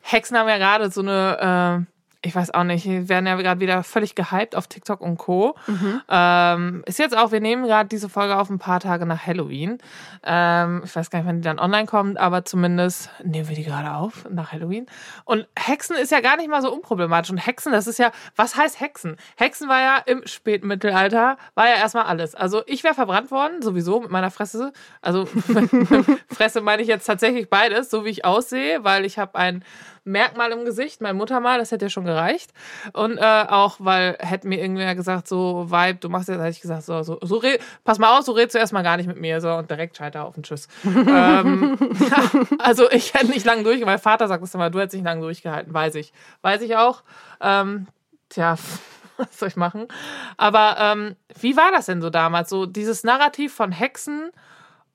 [0.00, 3.60] Hexen haben ja gerade so eine äh, ich weiß auch nicht, wir werden ja gerade
[3.60, 5.54] wieder völlig gehypt auf TikTok und Co.
[5.68, 6.02] Mhm.
[6.08, 9.78] Ähm, ist jetzt auch, wir nehmen gerade diese Folge auf ein paar Tage nach Halloween.
[10.24, 13.62] Ähm, ich weiß gar nicht, wann die dann online kommt, aber zumindest nehmen wir die
[13.62, 14.86] gerade auf nach Halloween.
[15.24, 17.30] Und Hexen ist ja gar nicht mal so unproblematisch.
[17.30, 19.16] Und Hexen, das ist ja, was heißt Hexen?
[19.36, 22.34] Hexen war ja im Spätmittelalter, war ja erstmal alles.
[22.34, 24.72] Also ich wäre verbrannt worden, sowieso mit meiner Fresse.
[25.02, 25.26] Also
[26.28, 29.64] Fresse meine ich jetzt tatsächlich beides, so wie ich aussehe, weil ich habe ein
[30.08, 32.52] Merkmal im Gesicht, mein Muttermal, das hätte ja schon gereicht.
[32.92, 36.60] Und äh, auch, weil hätte mir irgendwer gesagt, so, Vibe, du machst jetzt, hätte ich
[36.60, 37.42] gesagt, so, so, so
[37.84, 40.24] pass mal aus, so redest du erstmal gar nicht mit mir, so, und direkt scheiter
[40.24, 40.68] auf den Tschüss.
[40.84, 41.78] ähm,
[42.10, 45.04] ja, also ich hätte nicht lange durch, mein Vater sagt es immer, du hättest nicht
[45.04, 46.12] lange durchgehalten, weiß ich.
[46.42, 47.02] Weiß ich auch.
[47.40, 47.86] Ähm,
[48.28, 48.56] tja,
[49.16, 49.88] was soll ich machen?
[50.36, 52.50] Aber ähm, wie war das denn so damals?
[52.50, 54.30] So dieses Narrativ von Hexen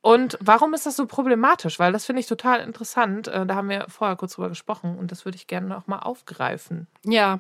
[0.04, 1.80] und warum ist das so problematisch?
[1.80, 3.30] Weil das finde ich total interessant.
[3.30, 6.00] Äh, da haben wir vorher kurz drüber gesprochen und das würde ich gerne noch mal
[6.00, 6.88] aufgreifen.
[7.06, 7.40] Ja,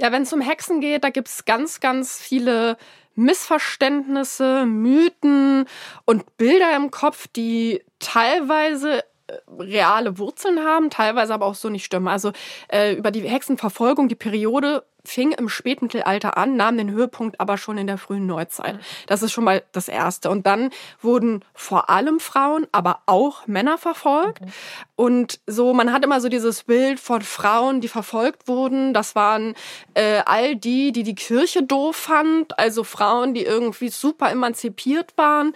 [0.00, 2.78] ja, wenn es um Hexen geht, da gibt es ganz, ganz viele
[3.14, 5.66] Missverständnisse, Mythen
[6.06, 11.84] und Bilder im Kopf, die teilweise äh, reale Wurzeln haben, teilweise aber auch so nicht
[11.84, 12.08] stimmen.
[12.08, 12.32] Also
[12.68, 17.78] äh, über die Hexenverfolgung, die Periode fing im Spätmittelalter an, nahm den Höhepunkt aber schon
[17.78, 18.74] in der frühen Neuzeit.
[18.74, 18.80] Mhm.
[19.06, 20.30] Das ist schon mal das Erste.
[20.30, 24.42] Und dann wurden vor allem Frauen, aber auch Männer verfolgt.
[24.42, 24.52] Okay.
[24.96, 28.94] Und so, man hat immer so dieses Bild von Frauen, die verfolgt wurden.
[28.94, 29.54] Das waren
[29.94, 35.54] äh, all die, die die Kirche doof fand, also Frauen, die irgendwie super emanzipiert waren.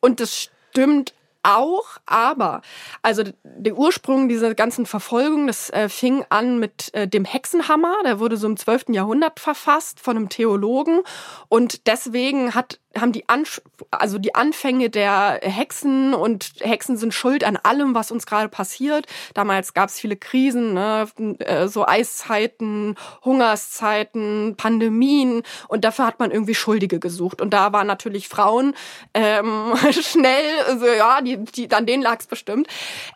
[0.00, 2.62] Und das stimmt auch, aber
[3.02, 8.18] also der Ursprung dieser ganzen Verfolgung, das äh, fing an mit äh, dem Hexenhammer, der
[8.18, 8.86] wurde so im 12.
[8.88, 11.00] Jahrhundert verfasst von einem Theologen
[11.48, 17.44] und deswegen hat haben die Anf also die Anfänge der Hexen und Hexen sind schuld
[17.44, 19.06] an allem, was uns gerade passiert.
[19.34, 21.06] Damals gab es viele Krisen, ne?
[21.38, 27.86] Äh, so Eiszeiten, Hungerszeiten, Pandemien und dafür hat man irgendwie Schuldige gesucht und da waren
[27.86, 28.74] natürlich Frauen
[29.14, 32.66] ähm, schnell, also ja, die die, an denen lag es bestimmt.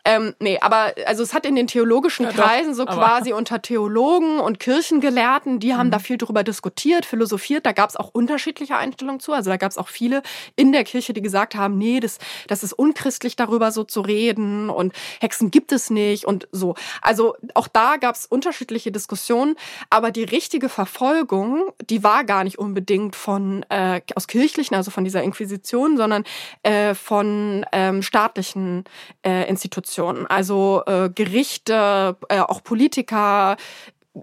[0.05, 3.61] Ähm, nee, aber also es hat in den theologischen Ja, Kreisen doch, so quasi unter
[3.61, 5.91] Theologen und Kirchengelehrten, die haben Mhm.
[5.91, 7.65] da viel drüber diskutiert, philosophiert.
[7.65, 9.33] Da gab es auch unterschiedliche Einstellungen zu.
[9.33, 10.21] Also da gab es auch viele
[10.55, 14.69] in der Kirche, die gesagt haben, nee, das, das ist unchristlich, darüber so zu reden
[14.69, 16.75] und Hexen gibt es nicht und so.
[17.01, 19.55] Also auch da gab es unterschiedliche Diskussionen,
[19.89, 25.03] aber die richtige Verfolgung, die war gar nicht unbedingt von äh, aus kirchlichen, also von
[25.03, 26.23] dieser Inquisition, sondern
[26.63, 28.83] äh, von ähm, staatlichen
[29.25, 33.57] äh, Institutionen, also äh, Gerichte, äh, auch Politiker.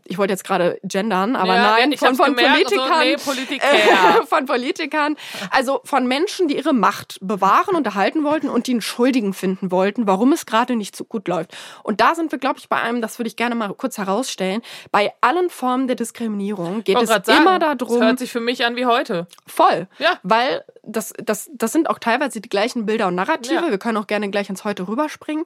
[0.05, 3.01] Ich wollte jetzt gerade gendern, aber Ja, nein, von, von gemerkt, so, Politikern.
[3.01, 3.73] nee, Politiker.
[3.73, 5.17] Äh, von Politikern,
[5.51, 9.71] also von Menschen, die ihre Macht bewahren und erhalten wollten und die einen Schuldigen finden
[9.71, 11.57] wollten, warum es gerade nicht so gut läuft.
[11.85, 14.61] Und da sind wir, glaube ich, bei einem, das würde ich gerne mal kurz herausstellen,
[14.91, 18.41] bei allen Formen der Diskriminierung geht es grad immer sagen, darum, Das hört sich für
[18.41, 19.29] mich an wie heute.
[19.47, 20.19] voll, Ja.
[20.25, 23.55] weil das, das, das sind auch teilweise die gleichen Bilder und Narrative.
[23.55, 23.71] Ja.
[23.71, 25.45] Wir können auch gerne gleich ins Heute rüberspringen.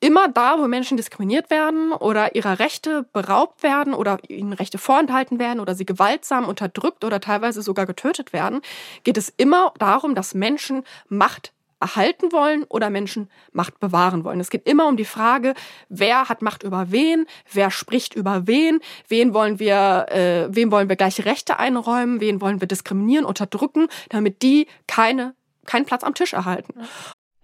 [0.00, 5.38] Immer da, wo Menschen diskriminiert werden oder ihrer Rechte beraubt werden oder ihnen Rechte vorenthalten
[5.38, 8.60] werden oder sie gewaltsam unterdrückt oder teilweise sogar getötet werden,
[9.04, 14.40] geht es immer darum, dass Menschen Macht erhalten wollen oder Menschen Macht bewahren wollen.
[14.40, 15.54] Es geht immer um die Frage,
[15.88, 20.88] wer hat Macht über wen, wer spricht über wen, wen wollen wir, äh, wem wollen
[20.88, 26.14] wir gleiche Rechte einräumen, wen wollen wir diskriminieren, unterdrücken, damit die keine, keinen Platz am
[26.14, 26.74] Tisch erhalten.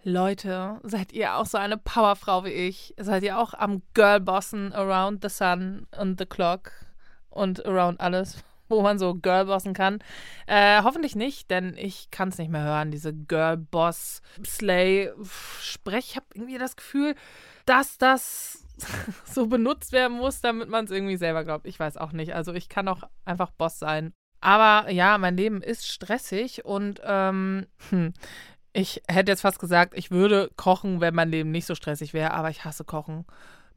[0.05, 2.93] Leute, seid ihr auch so eine Powerfrau wie ich?
[2.99, 6.73] Seid ihr auch am Girlbossen around the sun and the clock
[7.31, 10.01] und around alles, wo man so Girlbossen kann?
[10.47, 16.09] Äh, hoffentlich nicht, denn ich kann es nicht mehr hören, diese Girlboss-Slay-Sprech.
[16.09, 17.15] Ich habe irgendwie das Gefühl,
[17.65, 18.67] dass das
[19.25, 21.69] so benutzt werden muss, damit man es irgendwie selber glaubt.
[21.69, 22.35] Ich weiß auch nicht.
[22.35, 24.12] Also ich kann auch einfach Boss sein.
[24.43, 28.12] Aber ja, mein Leben ist stressig und ähm, hm,
[28.73, 32.33] ich hätte jetzt fast gesagt, ich würde kochen, wenn mein Leben nicht so stressig wäre,
[32.33, 33.27] aber ich hasse Kochen.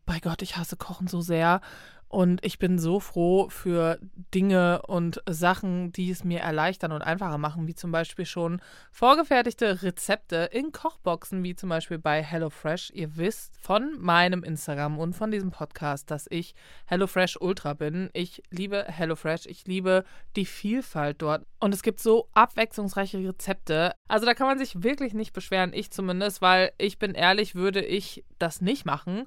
[0.05, 1.61] Bei Gott, ich hasse Kochen so sehr.
[2.07, 3.99] Und ich bin so froh für
[4.33, 9.83] Dinge und Sachen, die es mir erleichtern und einfacher machen, wie zum Beispiel schon vorgefertigte
[9.83, 12.91] Rezepte in Kochboxen, wie zum Beispiel bei HelloFresh.
[12.93, 18.09] Ihr wisst von meinem Instagram und von diesem Podcast, dass ich HelloFresh Ultra bin.
[18.13, 21.45] Ich liebe HelloFresh, ich liebe die Vielfalt dort.
[21.59, 23.93] Und es gibt so abwechslungsreiche Rezepte.
[24.07, 27.83] Also da kann man sich wirklich nicht beschweren, ich zumindest, weil ich bin ehrlich, würde
[27.83, 29.25] ich das nicht machen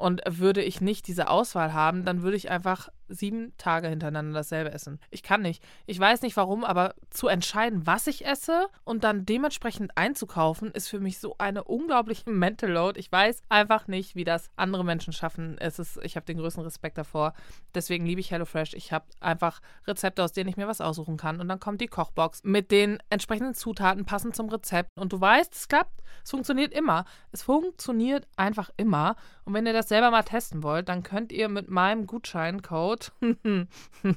[0.00, 4.72] und würde ich nicht diese Auswahl haben, dann würde ich einfach sieben Tage hintereinander dasselbe
[4.72, 5.00] essen.
[5.10, 5.62] Ich kann nicht.
[5.86, 10.88] Ich weiß nicht warum, aber zu entscheiden, was ich esse und dann dementsprechend einzukaufen, ist
[10.88, 12.98] für mich so eine unglaubliche Mental Load.
[12.98, 15.58] Ich weiß einfach nicht, wie das andere Menschen schaffen.
[15.58, 17.34] Es ist, ich habe den größten Respekt davor.
[17.74, 18.74] Deswegen liebe ich HelloFresh.
[18.74, 21.40] Ich habe einfach Rezepte, aus denen ich mir was aussuchen kann.
[21.40, 24.90] Und dann kommt die Kochbox mit den entsprechenden Zutaten passend zum Rezept.
[24.96, 26.00] Und du weißt, es klappt.
[26.24, 27.04] Es funktioniert immer.
[27.32, 29.16] Es funktioniert einfach immer.
[29.44, 32.99] Und wenn ihr das selber mal testen wollt, dann könnt ihr mit meinem Gutscheincode,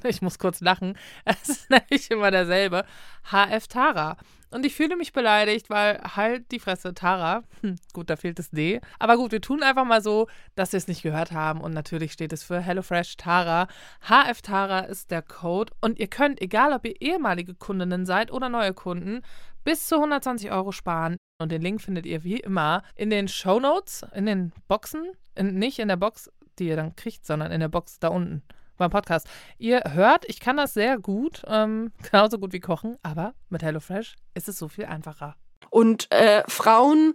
[0.04, 2.84] ich muss kurz lachen, es ist nämlich immer derselbe,
[3.30, 4.16] HF Tara.
[4.54, 8.50] Und ich fühle mich beleidigt, weil halt die Fresse Tara, hm, gut, da fehlt das
[8.50, 8.80] D.
[9.00, 11.60] Aber gut, wir tun einfach mal so, dass wir es nicht gehört haben.
[11.60, 13.66] Und natürlich steht es für HelloFresh Tara.
[14.08, 15.72] HF Tara ist der Code.
[15.80, 19.22] Und ihr könnt, egal ob ihr ehemalige Kundinnen seid oder neue Kunden,
[19.64, 21.16] bis zu 120 Euro sparen.
[21.40, 25.58] Und den Link findet ihr wie immer in den Show Notes, in den Boxen, in,
[25.58, 28.42] nicht in der Box, die ihr dann kriegt, sondern in der Box da unten
[28.76, 29.28] beim Podcast.
[29.58, 34.16] Ihr hört, ich kann das sehr gut, ähm, genauso gut wie kochen, aber mit HelloFresh
[34.34, 35.36] ist es so viel einfacher.
[35.74, 37.14] Und äh, Frauen,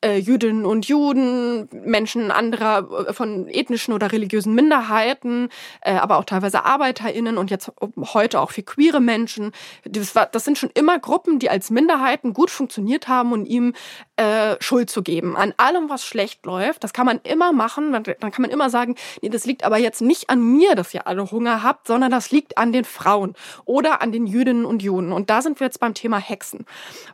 [0.00, 5.48] äh, Jüdinnen und Juden, Menschen anderer äh, von ethnischen oder religiösen Minderheiten,
[5.80, 7.72] äh, aber auch teilweise ArbeiterInnen und jetzt
[8.14, 9.52] heute auch für queere Menschen.
[9.84, 13.74] Das, war, das sind schon immer Gruppen, die als Minderheiten gut funktioniert haben und ihm
[14.16, 15.36] äh, Schuld zu geben.
[15.36, 17.92] An allem, was schlecht läuft, das kann man immer machen.
[17.92, 21.06] Dann kann man immer sagen, nee, das liegt aber jetzt nicht an mir, dass ihr
[21.06, 25.12] alle Hunger habt, sondern das liegt an den Frauen oder an den Jüdinnen und Juden.
[25.12, 26.66] Und da sind wir jetzt beim Thema Hexen.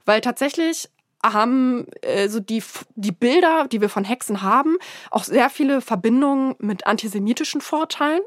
[0.05, 0.82] Weil tatsächlich
[1.25, 2.63] haben äh, so die,
[2.95, 4.77] die Bilder, die wir von Hexen haben,
[5.11, 8.21] auch sehr viele Verbindungen mit antisemitischen Vorteilen.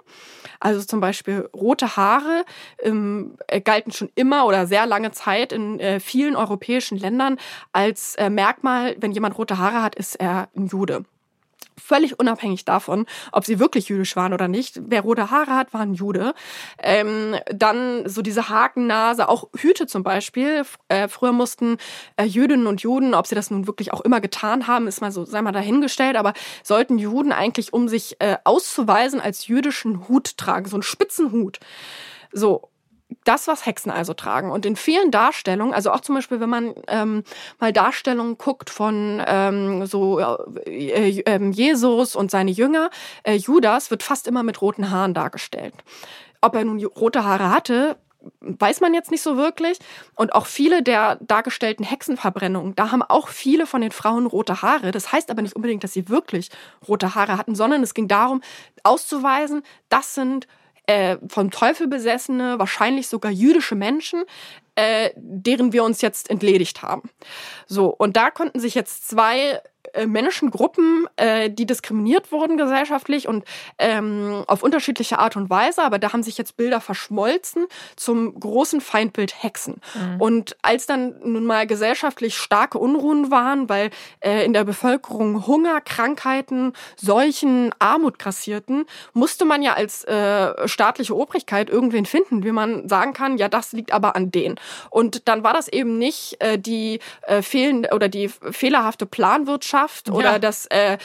[0.60, 2.46] Also zum Beispiel rote Haare
[2.82, 7.38] ähm, äh, galten schon immer oder sehr lange Zeit in äh, vielen europäischen Ländern
[7.72, 11.06] als äh, Merkmal, wenn jemand rote Haare hat, ist er ein Jude
[11.82, 14.80] völlig unabhängig davon, ob sie wirklich jüdisch waren oder nicht.
[14.86, 16.34] Wer rote Haare hat, war ein Jude.
[16.82, 20.64] Ähm, dann so diese Hakennase, auch Hüte zum Beispiel.
[20.88, 21.78] Äh, früher mussten
[22.18, 25.12] äh, Jüdinnen und Juden, ob sie das nun wirklich auch immer getan haben, ist mal
[25.12, 26.34] so, sei mal dahingestellt, aber
[26.64, 31.60] sollten Juden eigentlich, um sich äh, auszuweisen, als jüdischen Hut tragen, so einen spitzen Hut.
[32.32, 32.70] So,
[33.24, 34.52] das, was Hexen also tragen.
[34.52, 37.24] Und in vielen Darstellungen, also auch zum Beispiel, wenn man ähm,
[37.60, 42.90] mal Darstellungen guckt von ähm, so äh, äh, Jesus und seine Jünger,
[43.24, 45.74] äh, Judas wird fast immer mit roten Haaren dargestellt.
[46.42, 47.98] Ob er nun rote Haare hatte,
[48.42, 49.80] weiß man jetzt nicht so wirklich.
[50.16, 54.92] Und auch viele der dargestellten Hexenverbrennungen, da haben auch viele von den Frauen rote Haare.
[54.92, 56.50] Das heißt aber nicht unbedingt, dass sie wirklich
[56.88, 58.42] rote Haare hatten, sondern es ging darum,
[58.84, 60.48] auszuweisen, das sind
[60.88, 64.24] äh, vom Teufel besessene, wahrscheinlich sogar jüdische Menschen,
[64.76, 67.10] äh, deren wir uns jetzt entledigt haben.
[67.68, 69.62] So, und da konnten sich jetzt zwei
[69.94, 73.46] äh, Menschengruppen, äh, die diskriminiert wurden gesellschaftlich und
[73.80, 78.82] ähm, auf unterschiedliche Art und Weise, aber da haben sich jetzt Bilder verschmolzen zum großen
[78.82, 79.82] Feindbild Hexen.
[79.94, 80.22] Mhm.
[80.22, 85.82] Und als dann nun mal gesellschaftlich starke Unruhen waren, weil äh, in der Bevölkerung Hunger,
[85.82, 92.90] Krankheiten, Seuchen, Armut grassierten, musste man ja als äh, staatliche Obrigkeit irgendwen finden, wie man
[92.90, 94.60] sagen kann, ja, das liegt aber an denen.
[94.90, 100.10] Und dann war das eben nicht äh, die äh, fehlende oder die fehlerhafte Planwirtschaft, Wirtschaft
[100.10, 100.40] oder ja.
[100.40, 100.98] das äh,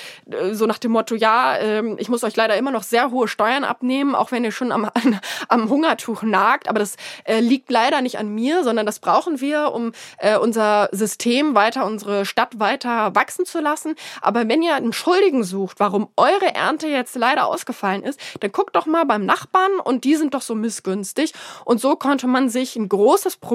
[0.52, 3.64] so nach dem Motto, ja, äh, ich muss euch leider immer noch sehr hohe Steuern
[3.64, 8.00] abnehmen, auch wenn ihr schon am, an, am Hungertuch nagt, aber das äh, liegt leider
[8.00, 13.14] nicht an mir, sondern das brauchen wir, um äh, unser System weiter, unsere Stadt weiter
[13.14, 13.94] wachsen zu lassen.
[14.20, 18.76] Aber wenn ihr einen Schuldigen sucht, warum eure Ernte jetzt leider ausgefallen ist, dann guckt
[18.76, 21.32] doch mal beim Nachbarn und die sind doch so missgünstig.
[21.64, 23.49] Und so konnte man sich ein großes Problem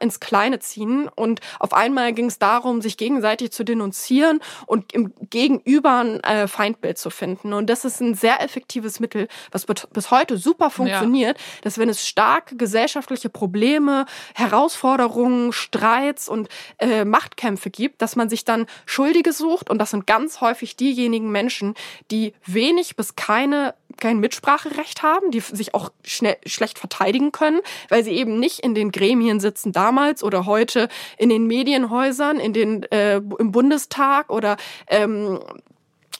[0.00, 5.12] ins Kleine ziehen und auf einmal ging es darum, sich gegenseitig zu denunzieren und im
[5.30, 7.52] Gegenüber ein äh, Feindbild zu finden.
[7.52, 11.44] Und das ist ein sehr effektives Mittel, was bis heute super funktioniert, ja.
[11.62, 18.44] dass wenn es starke gesellschaftliche Probleme, Herausforderungen, Streits und äh, Machtkämpfe gibt, dass man sich
[18.44, 21.74] dann Schuldige sucht und das sind ganz häufig diejenigen Menschen,
[22.10, 28.04] die wenig bis keine kein Mitspracherecht haben, die sich auch schnell, schlecht verteidigen können, weil
[28.04, 32.84] sie eben nicht in den Gremien sitzen damals oder heute in den Medienhäusern, in den
[32.84, 34.56] äh, im Bundestag oder oder
[34.88, 35.40] ähm,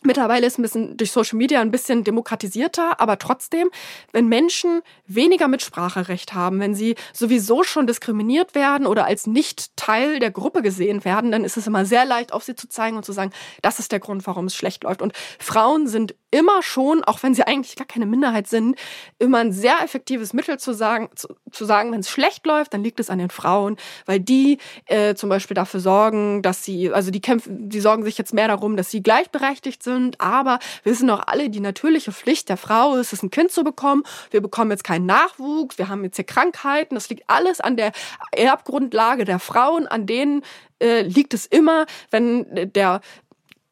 [0.06, 3.70] Mittlerweile ist ein bisschen durch Social Media ein bisschen demokratisierter, aber trotzdem,
[4.12, 10.18] wenn Menschen weniger Mitspracherecht haben, wenn sie sowieso schon diskriminiert werden oder als nicht Teil
[10.18, 13.06] der Gruppe gesehen werden, dann ist es immer sehr leicht, auf sie zu zeigen und
[13.06, 15.00] zu sagen, das ist der Grund, warum es schlecht läuft.
[15.00, 18.76] Und Frauen sind immer schon, auch wenn sie eigentlich gar keine Minderheit sind,
[19.18, 22.84] immer ein sehr effektives Mittel zu sagen, zu, zu sagen, wenn es schlecht läuft, dann
[22.84, 27.10] liegt es an den Frauen, weil die äh, zum Beispiel dafür sorgen, dass sie, also
[27.10, 30.92] die kämpfen, die sorgen sich jetzt mehr darum, dass sie gleichberechtigt sind sind, aber wir
[30.92, 34.02] wissen doch alle, die natürliche Pflicht der Frau ist es, ein Kind zu bekommen.
[34.30, 36.94] Wir bekommen jetzt keinen Nachwuchs, wir haben jetzt hier Krankheiten.
[36.94, 37.92] Das liegt alles an der
[38.33, 40.42] Erbgrundlage der Frauen, an denen
[40.80, 43.00] äh, liegt es immer, wenn der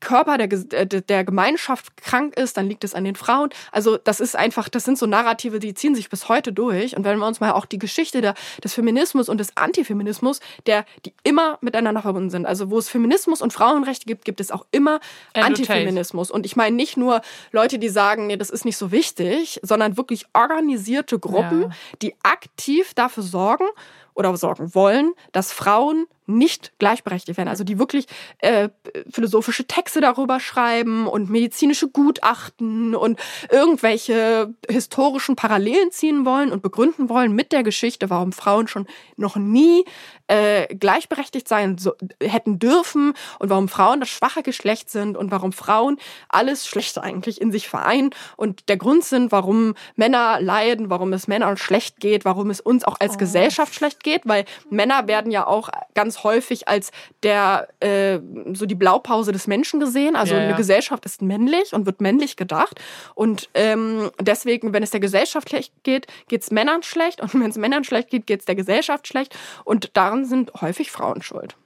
[0.03, 3.49] Körper der, der Gemeinschaft krank ist, dann liegt es an den Frauen.
[3.71, 6.97] Also das ist einfach, das sind so Narrative, die ziehen sich bis heute durch.
[6.97, 10.85] Und wenn wir uns mal auch die Geschichte der, des Feminismus und des Antifeminismus, der,
[11.07, 12.45] die immer miteinander verbunden sind.
[12.45, 15.01] Also wo es Feminismus und Frauenrechte gibt, gibt es auch immer
[15.35, 16.31] Antifeminismus.
[16.31, 19.97] Und ich meine nicht nur Leute, die sagen, nee, das ist nicht so wichtig, sondern
[19.97, 21.71] wirklich organisierte Gruppen, ja.
[22.03, 23.67] die aktiv dafür sorgen,
[24.15, 26.07] oder sorgen wollen, dass Frauen
[26.39, 27.49] nicht gleichberechtigt werden.
[27.49, 28.07] Also die wirklich
[28.39, 28.69] äh,
[29.11, 37.09] philosophische Texte darüber schreiben und medizinische Gutachten und irgendwelche historischen Parallelen ziehen wollen und begründen
[37.09, 39.85] wollen mit der Geschichte, warum Frauen schon noch nie
[40.29, 41.93] äh, gleichberechtigt sein so,
[42.23, 47.41] hätten dürfen und warum Frauen das schwache Geschlecht sind und warum Frauen alles Schlechte eigentlich
[47.41, 52.25] in sich vereinen und der Grund sind, warum Männer leiden, warum es Männern schlecht geht,
[52.25, 53.19] warum es uns auch als oh.
[53.19, 56.91] Gesellschaft schlecht geht, weil Männer werden ja auch ganz häufig als
[57.23, 58.19] der äh,
[58.53, 60.17] so die Blaupause des Menschen gesehen.
[60.17, 60.47] Also ja, ja.
[60.49, 62.81] eine Gesellschaft ist männlich und wird männlich gedacht
[63.15, 67.51] und ähm, deswegen, wenn es der Gesellschaft schlecht geht, geht es Männern schlecht und wenn
[67.51, 71.57] es Männern schlecht geht, geht es der Gesellschaft schlecht und daran sind häufig Frauen schuld.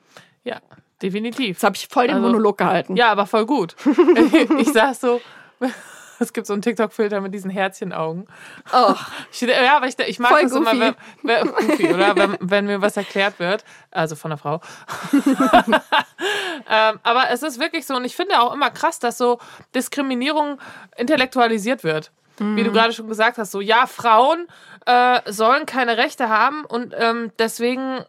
[0.44, 0.60] Ja,
[1.02, 1.46] definitiv.
[1.46, 2.96] Jetzt habe ich voll den also, Monolog gehalten.
[2.96, 3.74] Ja, aber voll gut.
[4.58, 5.20] ich saß so.
[6.20, 8.26] Es gibt so einen TikTok-Filter mit diesen Herzchenaugen.
[8.72, 8.94] Oh.
[9.32, 10.76] Ich, ja, aber ich, ich mag Voll das goofy.
[10.76, 12.16] immer, wenn, goofy, oder?
[12.16, 13.64] Wenn, wenn, mir was erklärt wird.
[13.90, 14.60] Also von der Frau.
[16.70, 19.38] ähm, aber es ist wirklich so, und ich finde auch immer krass, dass so
[19.74, 20.58] Diskriminierung
[20.96, 22.12] intellektualisiert wird.
[22.38, 22.74] Wie du mhm.
[22.74, 24.46] gerade schon gesagt hast, so ja, Frauen
[24.84, 28.04] äh, sollen keine Rechte haben und ähm, deswegen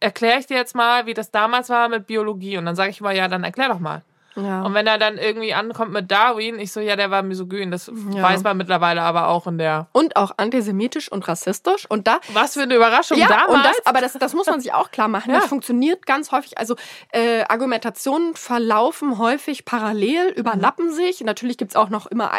[0.00, 2.58] erkläre ich dir jetzt mal, wie das damals war mit Biologie.
[2.58, 4.02] Und dann sage ich immer, ja, dann erklär doch mal.
[4.44, 4.62] Ja.
[4.62, 7.70] Und wenn er dann irgendwie ankommt mit Darwin, ich so, ja, der war misogyn.
[7.70, 8.22] Das ja.
[8.22, 9.88] weiß man mittlerweile aber auch in der.
[9.92, 11.86] Und auch antisemitisch und rassistisch.
[11.88, 12.20] Und da.
[12.32, 13.54] Was für eine Überraschung ja, damals.
[13.54, 15.28] Und das, aber das, das muss man sich auch klar machen.
[15.28, 15.40] Ja.
[15.40, 16.56] Das funktioniert ganz häufig.
[16.56, 16.74] Also
[17.12, 20.92] äh, Argumentationen verlaufen häufig parallel, überlappen mhm.
[20.92, 21.20] sich.
[21.20, 22.30] Natürlich gibt's auch noch immer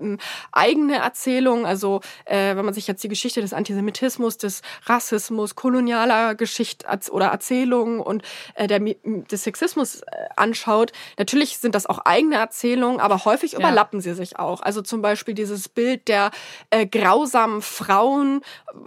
[0.00, 0.18] ähm,
[0.50, 1.66] eigene Erzählungen.
[1.66, 7.26] Also äh, wenn man sich jetzt die Geschichte des Antisemitismus, des Rassismus, kolonialer Geschichte oder
[7.26, 8.22] Erzählungen und
[8.54, 10.04] äh, der, des Sexismus äh,
[10.36, 13.58] anschaut, natürlich sind das auch eigene Erzählungen, aber häufig ja.
[13.58, 14.60] überlappen sie sich auch.
[14.60, 16.30] Also zum Beispiel dieses Bild der
[16.70, 18.42] äh, grausamen Frauen,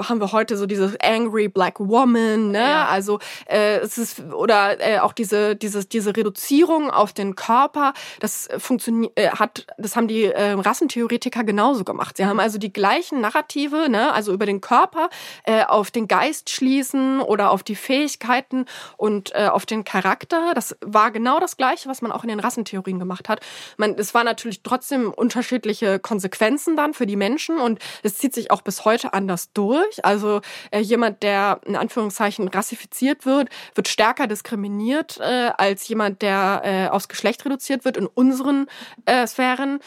[0.07, 2.59] haben wir heute so dieses angry black woman, ne?
[2.59, 2.85] Ja.
[2.85, 8.47] Also äh, es ist oder äh, auch diese diese diese Reduzierung auf den Körper, das
[8.57, 12.17] funktioniert äh, hat das haben die äh, Rassentheoretiker genauso gemacht.
[12.17, 15.09] Sie haben also die gleichen Narrative, ne, also über den Körper
[15.43, 18.65] äh, auf den Geist schließen oder auf die Fähigkeiten
[18.97, 20.53] und äh, auf den Charakter.
[20.53, 23.41] Das war genau das gleiche, was man auch in den Rassentheorien gemacht hat.
[23.77, 28.51] Man es war natürlich trotzdem unterschiedliche Konsequenzen dann für die Menschen und es zieht sich
[28.51, 30.03] auch bis heute anders durch.
[30.03, 36.61] Also äh, jemand, der in Anführungszeichen rassifiziert wird, wird stärker diskriminiert äh, als jemand, der
[36.63, 38.67] äh, aufs Geschlecht reduziert wird in unseren
[39.05, 39.79] äh, Sphären.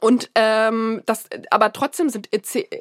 [0.00, 2.28] Und ähm, das, aber trotzdem sind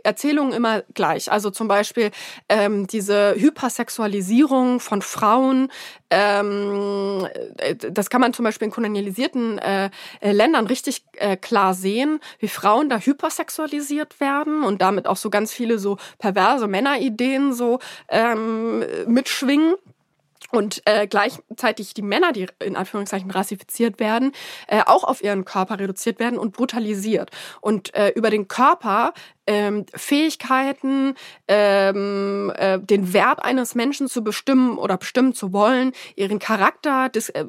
[0.04, 1.32] Erzählungen immer gleich.
[1.32, 2.12] Also zum Beispiel
[2.48, 5.72] ähm, diese Hypersexualisierung von Frauen.
[6.12, 9.90] Ähm, äh, das kann man zum Beispiel in kolonialisierten äh,
[10.22, 15.52] Ländern richtig äh, klar sehen, wie Frauen da hypersexualisiert werden und damit auch so ganz
[15.52, 19.76] viele so perverse Männerideen so ähm, mitschwingen
[20.52, 24.32] und äh, gleichzeitig die Männer, die in Anführungszeichen rassifiziert werden,
[24.68, 27.32] äh, auch auf ihren Körper reduziert werden und brutalisiert.
[27.62, 29.14] Und äh, über den Körper
[29.46, 31.16] ähm, Fähigkeiten,
[31.48, 37.30] ähm, äh, den Wert eines Menschen zu bestimmen oder bestimmen zu wollen, ihren Charakter des,
[37.30, 37.46] äh,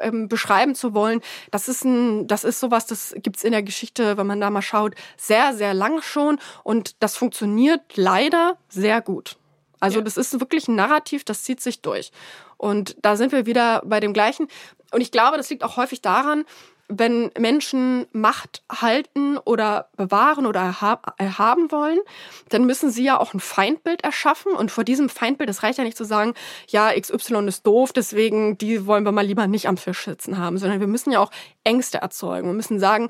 [0.00, 4.16] äh, beschreiben zu wollen, das ist ein, das ist sowas, das gibt's in der Geschichte,
[4.16, 9.36] wenn man da mal schaut, sehr, sehr lang schon und das funktioniert leider sehr gut.
[9.82, 10.04] Also ja.
[10.04, 12.12] das ist wirklich ein Narrativ, das zieht sich durch.
[12.62, 14.46] Und da sind wir wieder bei dem gleichen.
[14.92, 16.44] Und ich glaube, das liegt auch häufig daran,
[16.88, 21.98] wenn Menschen Macht halten oder bewahren oder erhaben wollen,
[22.50, 24.52] dann müssen sie ja auch ein Feindbild erschaffen.
[24.52, 26.34] Und vor diesem Feindbild, es reicht ja nicht zu sagen,
[26.68, 30.58] ja, XY ist doof, deswegen die wollen wir mal lieber nicht am Fisch sitzen haben,
[30.58, 31.30] sondern wir müssen ja auch
[31.64, 32.48] Ängste erzeugen.
[32.48, 33.08] Wir müssen sagen,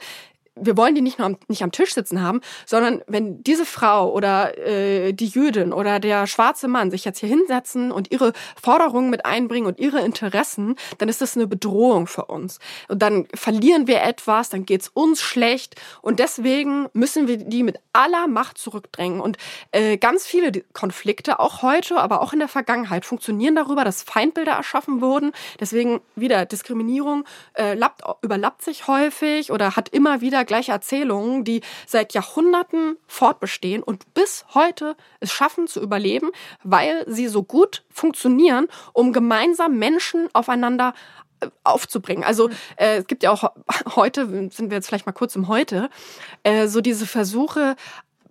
[0.54, 4.12] wir wollen die nicht nur am, nicht am Tisch sitzen haben, sondern wenn diese Frau
[4.12, 9.10] oder äh, die Jüdin oder der schwarze Mann sich jetzt hier hinsetzen und ihre Forderungen
[9.10, 12.58] mit einbringen und ihre Interessen, dann ist das eine Bedrohung für uns.
[12.88, 17.78] Und dann verlieren wir etwas, dann geht's uns schlecht und deswegen müssen wir die mit
[17.92, 19.20] aller Macht zurückdrängen.
[19.20, 19.38] Und
[19.70, 24.52] äh, ganz viele Konflikte, auch heute, aber auch in der Vergangenheit, funktionieren darüber, dass Feindbilder
[24.52, 25.32] erschaffen wurden.
[25.60, 27.24] Deswegen wieder Diskriminierung
[27.54, 32.96] äh, lappt, überlappt sich häufig oder hat immer wieder wieder gleiche Erzählungen, die seit Jahrhunderten
[33.06, 36.30] fortbestehen und bis heute es schaffen zu überleben,
[36.64, 40.94] weil sie so gut funktionieren, um gemeinsam Menschen aufeinander
[41.40, 42.24] äh, aufzubringen.
[42.24, 43.52] Also äh, es gibt ja auch
[43.96, 45.88] heute, sind wir jetzt vielleicht mal kurz im Heute,
[46.42, 47.76] äh, so diese Versuche,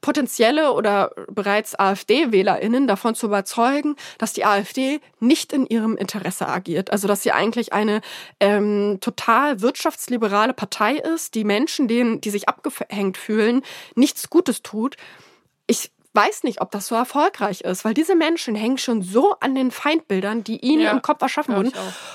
[0.02, 6.92] potenzielle oder bereits AfD-WählerInnen davon zu überzeugen, dass die AfD nicht in ihrem Interesse agiert.
[6.92, 8.02] Also dass sie eigentlich eine
[8.40, 13.62] ähm, total wirtschaftsliberale Partei ist, die Menschen, denen, die sich abgehängt fühlen,
[13.96, 14.98] nichts Gutes tut.
[15.68, 19.56] Ich weiß nicht, ob das so erfolgreich ist, weil diese Menschen hängen schon so an
[19.56, 21.72] den Feindbildern, die ihnen ja, im Kopf erschaffen wurden.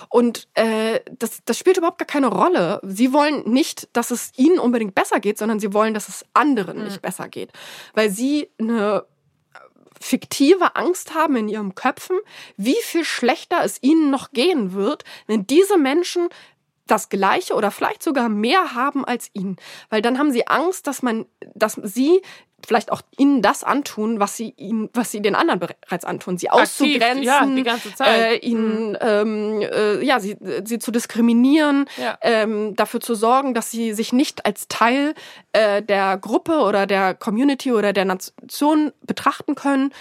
[0.08, 2.80] Und äh, das, das spielt überhaupt gar keine Rolle.
[2.82, 6.78] Sie wollen nicht, dass es ihnen unbedingt besser geht, sondern sie wollen, dass es anderen
[6.78, 6.84] mhm.
[6.84, 7.52] nicht besser geht.
[7.94, 9.06] Weil sie eine
[9.98, 12.18] fiktive Angst haben in ihren Köpfen,
[12.56, 16.28] wie viel schlechter es ihnen noch gehen wird, wenn diese Menschen
[16.86, 19.56] das Gleiche oder vielleicht sogar mehr haben als ihn.
[19.90, 22.22] Weil dann haben sie Angst, dass man, dass sie
[22.66, 26.50] vielleicht auch ihnen das antun, was sie ihnen, was sie den anderen bereits antun, sie
[26.50, 27.76] auszugrenzen, ja.
[28.00, 28.98] Äh, ihnen, mhm.
[29.00, 32.18] ähm, äh, ja, sie, sie zu diskriminieren, ja.
[32.22, 35.14] ähm, dafür zu sorgen, dass sie sich nicht als Teil
[35.52, 39.92] äh, der Gruppe oder der Community oder der Nation betrachten können.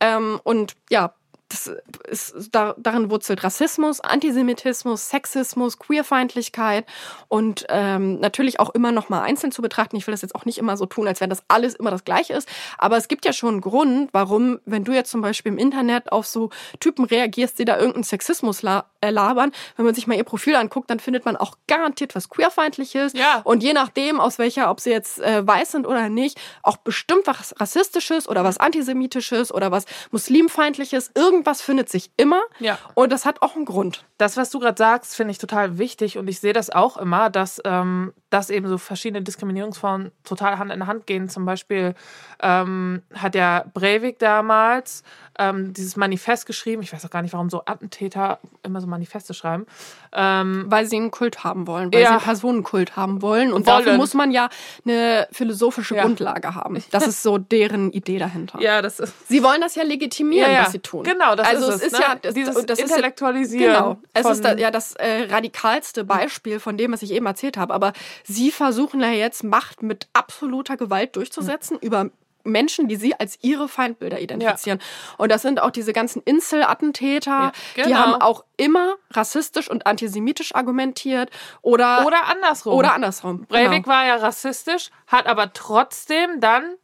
[0.00, 1.14] Ähm, und ja,
[1.50, 1.70] das
[2.08, 6.86] ist, da, darin wurzelt Rassismus, Antisemitismus, Sexismus, Queerfeindlichkeit
[7.28, 9.96] und ähm, natürlich auch immer noch mal einzeln zu betrachten.
[9.96, 12.04] Ich will das jetzt auch nicht immer so tun, als wenn das alles immer das
[12.04, 12.48] Gleiche ist.
[12.78, 16.12] Aber es gibt ja schon einen Grund, warum, wenn du jetzt zum Beispiel im Internet
[16.12, 18.62] auf so Typen reagierst, die da irgendeinen Sexismus
[19.00, 19.52] äh, labern.
[19.76, 23.12] Wenn man sich mal ihr Profil anguckt, dann findet man auch garantiert was queerfeindliches.
[23.14, 23.40] Ja.
[23.44, 27.26] Und je nachdem, aus welcher, ob sie jetzt äh, weiß sind oder nicht, auch bestimmt
[27.26, 31.12] was rassistisches oder was antisemitisches oder was muslimfeindliches.
[31.14, 32.42] Irgendwas findet sich immer.
[32.58, 32.78] Ja.
[32.94, 34.04] Und das hat auch einen Grund.
[34.18, 37.30] Das, was du gerade sagst, finde ich total wichtig und ich sehe das auch immer,
[37.30, 41.28] dass, ähm, dass eben so verschiedene Diskriminierungsformen total Hand in Hand gehen.
[41.28, 41.94] Zum Beispiel
[42.42, 45.02] ähm, hat ja Breivik damals
[45.38, 46.82] ähm, dieses Manifest geschrieben.
[46.82, 49.66] Ich weiß auch gar nicht, warum so Attentäter immer so Manifeste schreiben.
[50.12, 52.06] Ähm, Weil sie einen Kult haben wollen, weil Ja.
[52.08, 53.52] sie einen Personenkult haben wollen.
[53.52, 53.78] Und Wollen.
[53.84, 54.48] dafür muss man ja
[54.84, 56.02] eine philosophische Ja.
[56.02, 56.82] Grundlage haben.
[56.90, 58.60] Das ist so deren Idee dahinter.
[58.60, 59.14] ja, das ist.
[59.28, 61.04] Sie wollen das ja legitimieren, Ja, was sie tun.
[61.04, 61.98] Genau, das also ist es ist ne?
[62.00, 63.72] ja das, dieses das Intellektualisieren.
[63.74, 63.98] Genau.
[64.14, 67.72] Es ist da, ja das äh, radikalste Beispiel von dem, was ich eben erzählt habe.
[67.72, 67.92] Aber
[68.24, 72.10] sie versuchen ja jetzt Macht mit absoluter Gewalt durchzusetzen über
[72.44, 74.80] Menschen, die sie als ihre Feindbilder identifizieren.
[75.18, 77.96] Und das sind auch diese ganzen Insel-Attentäter, Ja, die genau.
[77.98, 81.30] haben auch immer rassistisch und antisemitisch argumentiert
[81.62, 82.74] oder, Oder andersrum.
[82.74, 83.46] oder andersrum.
[83.46, 83.96] Breivik genau.
[83.96, 86.74] war ja rassistisch, hat aber trotzdem dann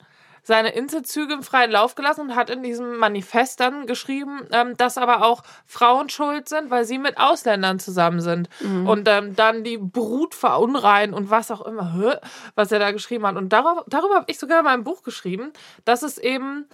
[0.47, 4.97] seine Inselzüge im freien Lauf gelassen und hat in diesem Manifest dann geschrieben, ähm, dass
[4.97, 8.49] aber auch Frauen schuld sind, weil sie mit Ausländern zusammen sind.
[8.61, 8.89] Mhm.
[8.89, 12.21] Und ähm, dann die Brut verunreinen und was auch immer,
[12.55, 13.35] was er da geschrieben hat.
[13.35, 15.53] Und darauf, darüber habe ich sogar in meinem Buch geschrieben,
[15.85, 16.67] dass es eben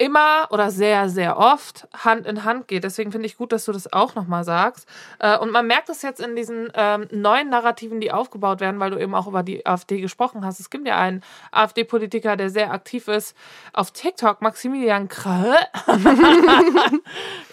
[0.00, 2.84] immer oder sehr, sehr oft Hand in Hand geht.
[2.84, 4.88] Deswegen finde ich gut, dass du das auch nochmal sagst.
[5.18, 8.90] Äh, Und man merkt es jetzt in diesen ähm, neuen Narrativen, die aufgebaut werden, weil
[8.90, 10.58] du eben auch über die AfD gesprochen hast.
[10.58, 11.22] Es gibt ja einen
[11.52, 13.36] AfD-Politiker, der sehr aktiv ist
[13.74, 15.54] auf TikTok, Maximilian Krall.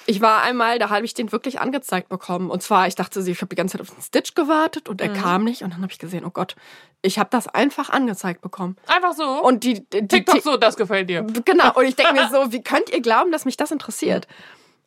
[0.09, 2.49] Ich war einmal, da habe ich den wirklich angezeigt bekommen.
[2.49, 5.09] Und zwar, ich dachte, ich habe die ganze Zeit auf den Stitch gewartet und er
[5.09, 5.13] Mhm.
[5.15, 5.63] kam nicht.
[5.63, 6.55] Und dann habe ich gesehen, oh Gott,
[7.01, 8.77] ich habe das einfach angezeigt bekommen.
[8.87, 9.25] Einfach so.
[9.43, 11.23] Und die, die TikTok so, das gefällt dir.
[11.43, 11.73] Genau.
[11.75, 14.27] Und ich denke mir so, wie könnt ihr glauben, dass mich das interessiert?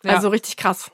[0.02, 0.14] Ja.
[0.14, 0.90] Also richtig krass.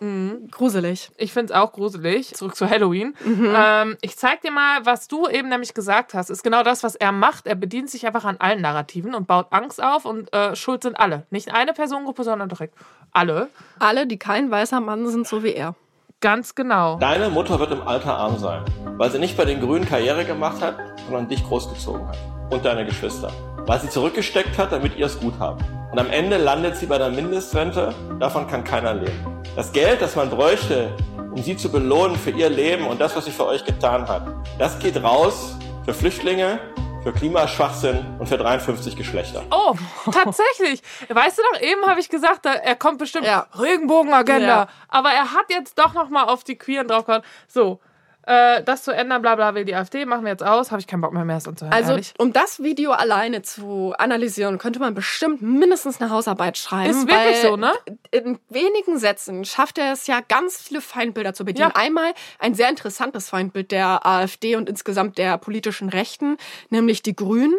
[0.50, 1.10] Gruselig.
[1.16, 2.34] Ich finde es auch gruselig.
[2.34, 3.14] Zurück zu Halloween.
[3.24, 3.54] Mhm.
[3.54, 6.28] Ähm, ich zeig dir mal, was du eben nämlich gesagt hast.
[6.28, 7.46] Ist genau das, was er macht.
[7.46, 10.98] Er bedient sich einfach an allen Narrativen und baut Angst auf und äh, schuld sind
[10.98, 11.24] alle.
[11.30, 12.74] Nicht eine Personengruppe, sondern direkt
[13.12, 13.48] alle.
[13.78, 15.76] Alle, die kein weißer Mann sind, so wie er.
[16.20, 16.96] Ganz genau.
[16.98, 18.64] Deine Mutter wird im Alter arm sein,
[18.96, 22.18] weil sie nicht bei den Grünen Karriere gemacht hat, sondern dich großgezogen hat.
[22.50, 23.30] Und deine Geschwister.
[23.66, 25.62] Weil sie zurückgesteckt hat, damit ihr es gut habt.
[25.90, 29.42] Und am Ende landet sie bei der Mindestrente, davon kann keiner leben.
[29.56, 30.94] Das Geld, das man bräuchte,
[31.34, 34.22] um sie zu belohnen für ihr Leben und das, was sie für euch getan hat,
[34.58, 36.60] das geht raus für Flüchtlinge,
[37.02, 39.42] für Klimaschwachsinn und für 53 Geschlechter.
[39.50, 39.74] Oh,
[40.12, 40.82] tatsächlich.
[41.08, 43.46] Weißt du noch, eben habe ich gesagt, er kommt bestimmt Ja.
[43.58, 44.46] Regenbogenagenda.
[44.46, 44.68] Ja.
[44.88, 47.22] Aber er hat jetzt doch noch mal auf die Queeren draufgehauen.
[47.48, 47.80] So,
[48.26, 50.70] äh, das zu ändern, bla bla, will die AfD, machen wir jetzt aus.
[50.70, 52.12] Habe ich keinen Bock mehr, mehr es anzuhören, Also, ehrlich.
[52.18, 56.90] um das Video alleine zu analysieren, könnte man bestimmt mindestens eine Hausarbeit schreiben.
[56.90, 57.72] Ist wirklich so, ne?
[58.10, 61.70] In wenigen Sätzen schafft er es ja, ganz viele Feindbilder zu bedienen.
[61.74, 61.80] Ja.
[61.80, 66.36] Einmal ein sehr interessantes Feindbild der AfD und insgesamt der politischen Rechten,
[66.70, 67.54] nämlich die Grünen.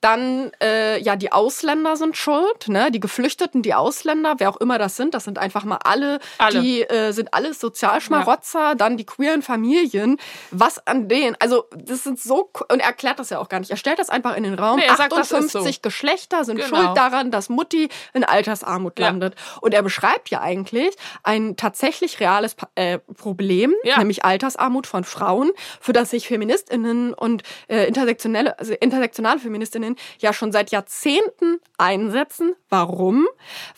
[0.00, 2.90] Dann, äh, ja, die Ausländer sind schuld, ne?
[2.90, 6.60] Die Geflüchteten, die Ausländer, wer auch immer das sind, das sind einfach mal alle, Alle.
[6.60, 10.07] die äh, sind alles Sozialschmarotzer, dann die queeren Familien.
[10.50, 13.70] Was an denen, also das sind so, und er erklärt das ja auch gar nicht.
[13.70, 14.78] Er stellt das einfach in den Raum.
[14.78, 15.80] Nee, er sagt, das ist 58 so.
[15.82, 16.68] Geschlechter sind Genau.
[16.68, 19.06] schuld daran, dass Mutti in Altersarmut Ja.
[19.06, 19.34] landet.
[19.60, 23.98] Und er beschreibt ja eigentlich ein tatsächlich reales äh, Problem, Ja.
[23.98, 25.50] nämlich Altersarmut von Frauen,
[25.80, 32.54] für das sich Feministinnen und äh, intersektionelle, also intersektionale Feministinnen ja schon seit Jahrzehnten einsetzen.
[32.68, 33.26] Warum?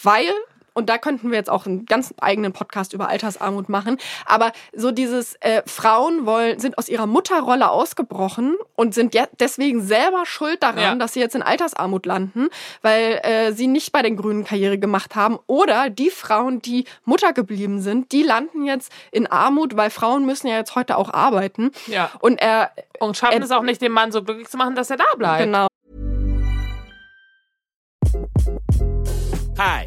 [0.03, 0.27] Weil
[0.75, 3.99] und da könnten wir jetzt auch einen ganz eigenen Podcast über Altersarmut machen.
[4.27, 9.83] Aber so dieses äh, Frauen wollen sind aus ihrer Mutterrolle ausgebrochen und sind ja deswegen
[9.83, 10.95] selber schuld daran, Ja.
[10.95, 12.49] dass sie jetzt in Altersarmut landen,
[12.83, 15.39] weil äh, sie nicht bei den Grünen Karriere gemacht haben.
[15.47, 20.47] Oder die Frauen, die Mutter geblieben sind, die landen jetzt in Armut, weil Frauen müssen
[20.47, 21.71] ja jetzt heute auch arbeiten.
[21.87, 22.11] Ja.
[22.21, 24.91] Und er Und schaffen er- es auch nicht, den Mann so glücklich zu machen, dass
[24.91, 25.45] er da bleibt.
[25.45, 25.67] genau
[29.59, 29.87] Hi,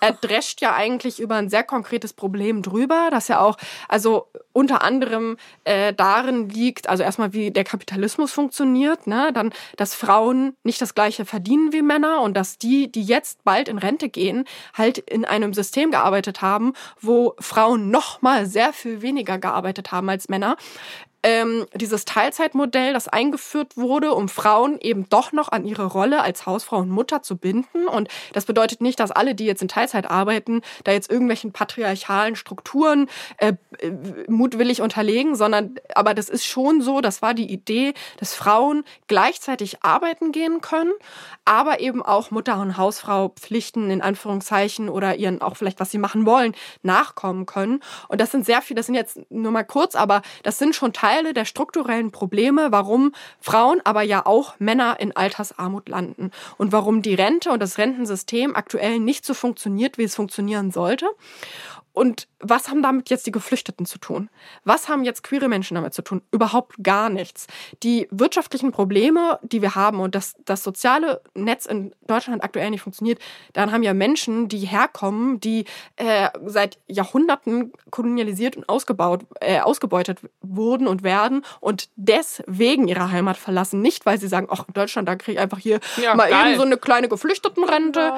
[0.00, 3.58] Er drescht ja eigentlich über ein sehr konkretes Problem drüber, das ja auch,
[3.88, 9.94] also unter anderem äh, darin liegt, also erstmal wie der Kapitalismus funktioniert, ne, dann, dass
[9.94, 14.08] Frauen nicht das gleiche verdienen wie Männer und dass die, die jetzt bald in Rente
[14.08, 19.92] gehen, halt in einem System gearbeitet haben, wo Frauen noch mal sehr viel weniger gearbeitet
[19.92, 20.56] haben als Männer
[21.22, 26.46] ähm, dieses Teilzeitmodell, das eingeführt wurde, um Frauen eben doch noch an ihre Rolle als
[26.46, 27.86] Hausfrau und Mutter zu binden.
[27.86, 32.36] Und das bedeutet nicht, dass alle, die jetzt in Teilzeit arbeiten, da jetzt irgendwelchen patriarchalen
[32.36, 33.90] Strukturen äh, äh
[34.28, 39.82] mutwillig unterlegen, sondern aber das ist schon so, das war die Idee, dass Frauen gleichzeitig
[39.82, 40.92] arbeiten gehen können,
[41.44, 45.98] aber eben auch Mutter und Hausfrau Pflichten in Anführungszeichen oder ihren auch vielleicht, was sie
[45.98, 47.80] machen wollen, nachkommen können.
[48.08, 50.92] Und das sind sehr viele, das sind jetzt nur mal kurz, aber das sind schon
[50.92, 56.70] Teil Teile der strukturellen Probleme, warum Frauen, aber ja auch Männer in Altersarmut landen und
[56.70, 61.06] warum die Rente und das Rentensystem aktuell nicht so funktioniert, wie es funktionieren sollte.
[61.92, 64.30] Und was haben damit jetzt die Geflüchteten zu tun?
[64.64, 66.22] Was haben jetzt queere Menschen damit zu tun?
[66.30, 67.46] Überhaupt gar nichts.
[67.82, 72.82] Die wirtschaftlichen Probleme, die wir haben und dass das soziale Netz in Deutschland aktuell nicht
[72.82, 73.18] funktioniert,
[73.52, 75.64] dann haben ja Menschen, die herkommen, die
[75.96, 83.36] äh, seit Jahrhunderten kolonialisiert und ausgebaut, äh, ausgebeutet wurden und werden und deswegen ihre Heimat
[83.36, 83.82] verlassen.
[83.82, 86.48] Nicht, weil sie sagen, ach, in Deutschland, da kriege ich einfach hier ja, mal geil.
[86.48, 88.12] eben so eine kleine Geflüchtetenrente.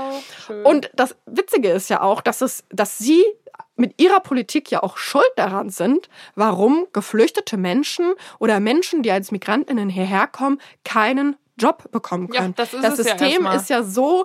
[0.47, 3.25] Genau, und das Witzige ist ja auch, dass es, dass sie
[3.83, 9.33] mit ihrer Politik ja auch schuld daran sind, warum geflüchtete Menschen oder Menschen, die als
[9.33, 12.55] Migrantinnen hierher kommen, keinen Job bekommen können.
[12.57, 14.25] Ja, das, das System ja ist ja so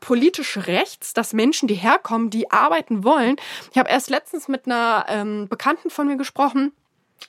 [0.00, 3.36] politisch rechts, dass Menschen, die herkommen, die arbeiten wollen.
[3.72, 6.72] Ich habe erst letztens mit einer ähm, Bekannten von mir gesprochen,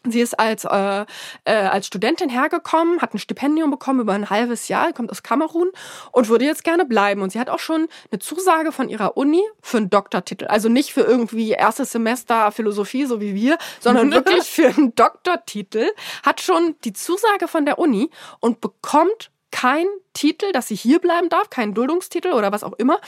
[0.07, 1.05] Sie ist als, äh,
[1.43, 5.69] äh, als Studentin hergekommen, hat ein Stipendium bekommen über ein halbes Jahr, kommt aus Kamerun
[6.11, 7.21] und würde jetzt gerne bleiben.
[7.21, 10.45] Und sie hat auch schon eine Zusage von ihrer Uni für einen Doktortitel.
[10.45, 15.87] Also nicht für irgendwie erstes Semester Philosophie, so wie wir, sondern wirklich für einen Doktortitel.
[16.23, 18.09] Hat schon die Zusage von der Uni
[18.39, 19.85] und bekommt kein
[20.19, 22.99] Titel, dass sie hier bleiben darf, keinen Duldungstitel oder was auch immer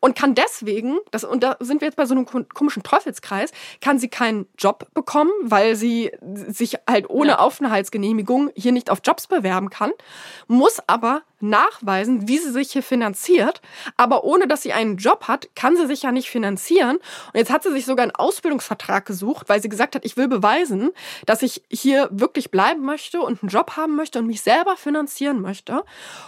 [0.00, 3.98] und kann deswegen, das, und da sind wir jetzt bei so einem komischen Teufelskreis, kann
[3.98, 6.12] sie keinen Job bekommen, weil sie
[6.48, 7.38] sich halt ohne ja.
[7.38, 9.92] Aufenthaltsgenehmigung hier nicht auf Jobs bewerben kann,
[10.48, 13.60] muss aber nachweisen, wie sie sich hier finanziert,
[13.96, 16.96] aber ohne dass sie einen Job hat, kann sie sich ja nicht finanzieren.
[16.96, 20.28] Und jetzt hat sie sich sogar einen Ausbildungsvertrag gesucht, weil sie gesagt hat, ich will
[20.28, 20.92] beweisen,
[21.26, 25.42] dass ich hier wirklich bleiben möchte und einen Job haben möchte und mich selber finanzieren
[25.42, 25.84] möchte.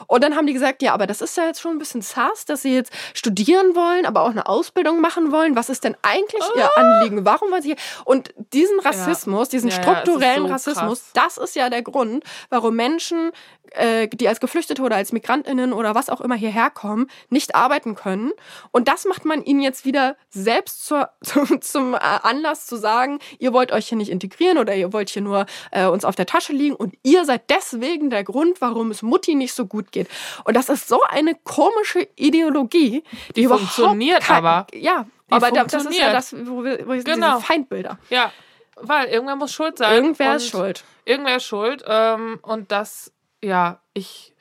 [0.09, 2.45] Und dann haben die gesagt, ja, aber das ist ja jetzt schon ein bisschen sass,
[2.45, 5.57] dass sie jetzt studieren wollen, aber auch eine Ausbildung machen wollen.
[5.57, 6.59] Was ist denn eigentlich oh.
[6.59, 6.81] ihr ah.
[6.81, 7.25] Anliegen?
[7.25, 7.79] Warum wollen sie hier?
[8.05, 9.51] Und diesen Rassismus, ja.
[9.53, 11.37] diesen ja, strukturellen so Rassismus, krass.
[11.37, 13.33] das ist ja der Grund, warum Menschen
[13.73, 17.95] äh, die als Geflüchtete oder als Migrantinnen oder was auch immer hierher kommen, nicht arbeiten
[17.95, 18.33] können.
[18.71, 23.19] Und das macht man ihnen jetzt wieder selbst zur, zum, zum äh, Anlass zu sagen,
[23.39, 26.27] ihr wollt euch hier nicht integrieren oder ihr wollt hier nur äh, uns auf der
[26.27, 30.08] Tasche liegen und ihr seid deswegen der Grund, warum es Mutti nicht so gut geht.
[30.45, 34.67] Und das ist so eine komische Ideologie, die, die überhaupt funktioniert kein, aber.
[34.73, 37.37] Ja, die aber das ist ja das, wo wir, wo wir genau.
[37.37, 37.99] diese Feindbilder.
[38.11, 38.33] Ja,
[38.77, 39.93] weil irgendwer muss schuld sein.
[39.95, 40.85] Irgendwer ist schuld.
[41.05, 41.85] Irgendwer ist schuld.
[41.87, 44.35] Ähm, und das ja, ich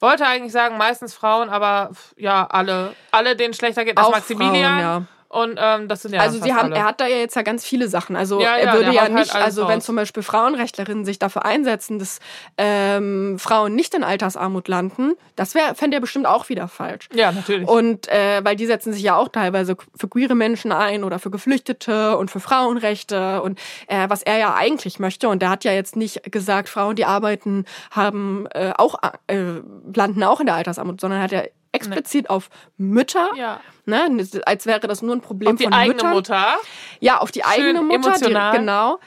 [0.00, 4.80] wollte eigentlich sagen, meistens Frauen, aber ja, alle, alle denen schlechter geht als Maximilian.
[4.80, 5.02] Frauen, ja.
[5.34, 6.76] Und ähm, das sind ja Also sie haben, alle.
[6.76, 8.14] er hat da ja jetzt ja ganz viele Sachen.
[8.14, 11.44] Also ja, er würde ja halt nicht, halt also wenn zum Beispiel Frauenrechtlerinnen sich dafür
[11.44, 12.20] einsetzen, dass
[12.56, 17.08] ähm, Frauen nicht in Altersarmut landen, das wäre, fände er bestimmt auch wieder falsch.
[17.12, 17.68] Ja, natürlich.
[17.68, 21.32] Und äh, weil die setzen sich ja auch teilweise für queere Menschen ein oder für
[21.32, 23.58] Geflüchtete und für Frauenrechte und
[23.88, 25.28] äh, was er ja eigentlich möchte.
[25.28, 29.60] Und der hat ja jetzt nicht gesagt, Frauen, die arbeiten, haben äh, auch äh,
[29.92, 31.48] landen auch in der Altersarmut, sondern hat er
[31.86, 33.60] explizit auf Mütter, ja.
[33.86, 34.08] ne,
[34.46, 36.12] als wäre das nur ein Problem auf die von eigene Müttern.
[36.12, 36.56] Mutter.
[37.00, 38.52] Ja, auf die Schön eigene Mutter, emotional.
[38.52, 38.98] Die, genau.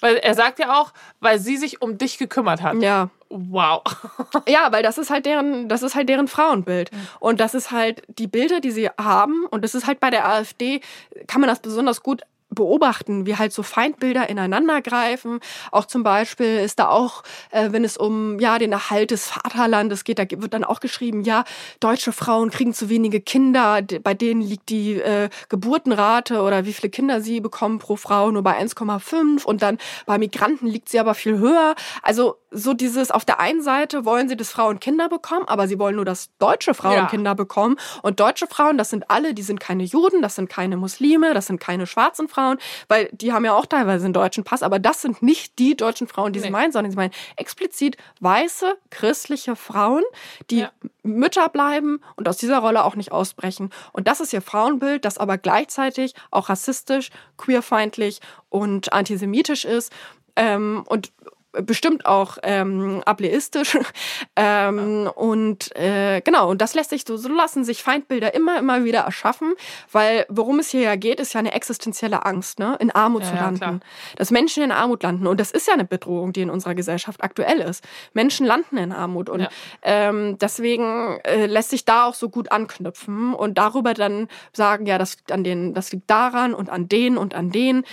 [0.00, 2.82] Weil er sagt ja auch, weil sie sich um dich gekümmert hat.
[2.82, 3.10] Ja.
[3.28, 3.82] Wow.
[4.48, 6.90] ja, weil das ist halt deren, das ist halt deren Frauenbild.
[7.20, 9.46] Und das ist halt die Bilder, die sie haben.
[9.46, 10.80] Und das ist halt bei der AfD,
[11.28, 12.22] kann man das besonders gut
[12.54, 15.40] beobachten, wie halt so Feindbilder ineinander greifen.
[15.70, 20.04] Auch zum Beispiel ist da auch, äh, wenn es um ja den Erhalt des Vaterlandes
[20.04, 21.44] geht, da wird dann auch geschrieben, ja,
[21.80, 26.90] deutsche Frauen kriegen zu wenige Kinder, bei denen liegt die äh, Geburtenrate oder wie viele
[26.90, 31.14] Kinder sie bekommen pro Frau nur bei 1,5 und dann bei Migranten liegt sie aber
[31.14, 31.74] viel höher.
[32.02, 35.78] Also so dieses, auf der einen Seite wollen sie, dass Frauen Kinder bekommen, aber sie
[35.78, 37.06] wollen nur, dass deutsche Frauen ja.
[37.06, 37.76] Kinder bekommen.
[38.02, 41.46] Und deutsche Frauen, das sind alle, die sind keine Juden, das sind keine Muslime, das
[41.46, 44.78] sind keine schwarzen Frauen, Frauen, weil die haben ja auch teilweise einen deutschen Pass, aber
[44.78, 46.52] das sind nicht die deutschen Frauen, die sie Nee.
[46.52, 50.02] meinen, sondern sie meinen explizit weiße, christliche Frauen,
[50.50, 50.70] die Ja.
[51.04, 53.70] Mütter bleiben und aus dieser Rolle auch nicht ausbrechen.
[53.92, 59.92] Und das ist ihr Frauenbild, das aber gleichzeitig auch rassistisch, queerfeindlich und antisemitisch ist.
[60.36, 61.12] Ähm, und
[61.52, 63.76] bestimmt auch ähm, ableistisch.
[64.36, 68.84] ähm, und äh, genau, und das lässt sich so, so lassen sich Feindbilder immer, immer
[68.84, 69.54] wieder erschaffen,
[69.90, 72.76] weil worum es hier ja geht, ist ja eine existenzielle Angst, ne?
[72.80, 73.58] in Armut Ja, zu ja, landen.
[73.58, 73.80] klar.
[74.16, 75.26] Dass Menschen in Armut landen.
[75.26, 77.84] Und das ist ja eine Bedrohung, die in unserer Gesellschaft aktuell ist.
[78.14, 79.28] Menschen landen in Armut.
[79.28, 79.48] Und Ja.
[79.82, 84.98] ähm, deswegen äh, lässt sich da auch so gut anknüpfen und darüber dann sagen, ja,
[84.98, 87.84] das, liegt an den, das liegt daran und an den und an den.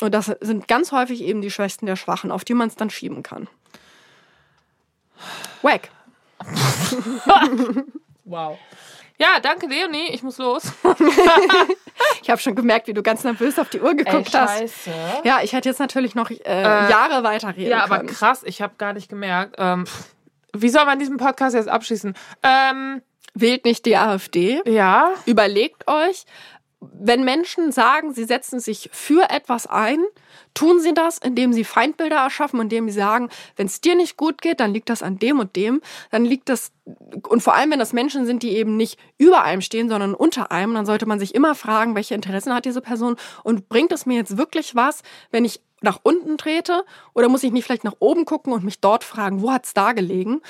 [0.00, 2.90] Und das sind ganz häufig eben die Schwächsten der Schwachen, auf die man es dann
[2.90, 3.48] schieben kann.
[5.62, 5.88] Wack.
[8.26, 8.56] Wow.
[9.18, 10.08] Ja, danke, Leonie.
[10.10, 10.72] Ich muss los.
[12.22, 14.58] Ich habe schon gemerkt, wie du ganz nervös auf die Uhr geguckt hast.
[14.58, 14.90] scheiße.
[15.24, 18.08] Ja, ich hätte jetzt natürlich noch äh, Jahre weiterreden Ja, aber können.
[18.08, 19.54] krass, ich habe gar nicht gemerkt.
[19.58, 19.84] Ähm,
[20.54, 22.14] wie soll man diesen Podcast jetzt abschließen?
[22.42, 23.02] Ähm,
[23.34, 24.60] Wählt nicht die AfD.
[24.66, 26.24] ja, Überlegt euch,
[26.92, 29.98] wenn Menschen sagen, sie setzen sich für etwas ein,
[30.54, 34.40] tun sie das, indem sie Feindbilder erschaffen, indem sie sagen, wenn es dir nicht gut
[34.42, 35.80] geht, dann liegt das an dem und dem,
[36.10, 36.72] dann liegt das,
[37.28, 40.52] und vor allem, wenn das Menschen sind, die eben nicht über einem stehen, sondern unter
[40.52, 43.16] einem, dann sollte man sich immer fragen, welche Interessen hat diese Person?
[43.42, 47.52] Und bringt es mir jetzt wirklich was, wenn ich nach unten trete oder muss ich
[47.52, 50.40] nicht vielleicht nach oben gucken und mich dort fragen, wo hat's da gelegen?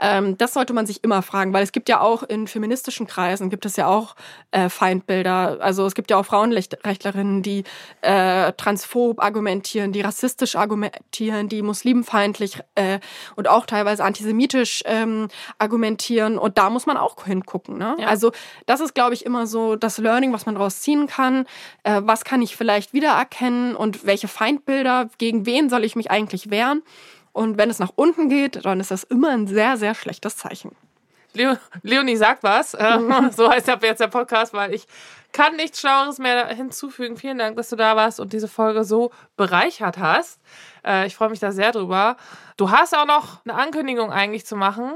[0.00, 3.50] Ähm, das sollte man sich immer fragen, weil es gibt ja auch in feministischen Kreisen
[3.50, 4.14] gibt es ja auch
[4.50, 5.58] äh, Feindbilder.
[5.60, 7.64] Also es gibt ja auch Frauenrechtlerinnen, die
[8.00, 13.00] äh, transphob argumentieren, die rassistisch argumentieren, die muslimfeindlich äh,
[13.36, 15.28] und auch teilweise antisemitisch ähm,
[15.58, 16.38] argumentieren.
[16.38, 17.78] Und da muss man auch hingucken.
[17.78, 17.96] Ne?
[17.98, 18.06] Ja.
[18.06, 18.32] Also
[18.66, 21.46] das ist, glaube ich, immer so das Learning, was man daraus ziehen kann.
[21.82, 24.83] Äh, was kann ich vielleicht wiedererkennen und welche Feindbilder,
[25.18, 26.82] gegen wen soll ich mich eigentlich wehren?
[27.32, 30.76] Und wenn es nach unten geht, dann ist das immer ein sehr, sehr schlechtes Zeichen.
[31.32, 32.74] Leo, Leonie sagt was.
[32.74, 32.98] Äh,
[33.36, 34.86] so heißt ab jetzt der Podcast, weil ich
[35.32, 37.16] kann nichts Schlaueres mehr hinzufügen.
[37.16, 40.40] Vielen Dank, dass du da warst und diese Folge so bereichert hast.
[40.86, 42.16] Äh, ich freue mich da sehr drüber.
[42.56, 44.92] Du hast auch noch eine Ankündigung eigentlich zu machen.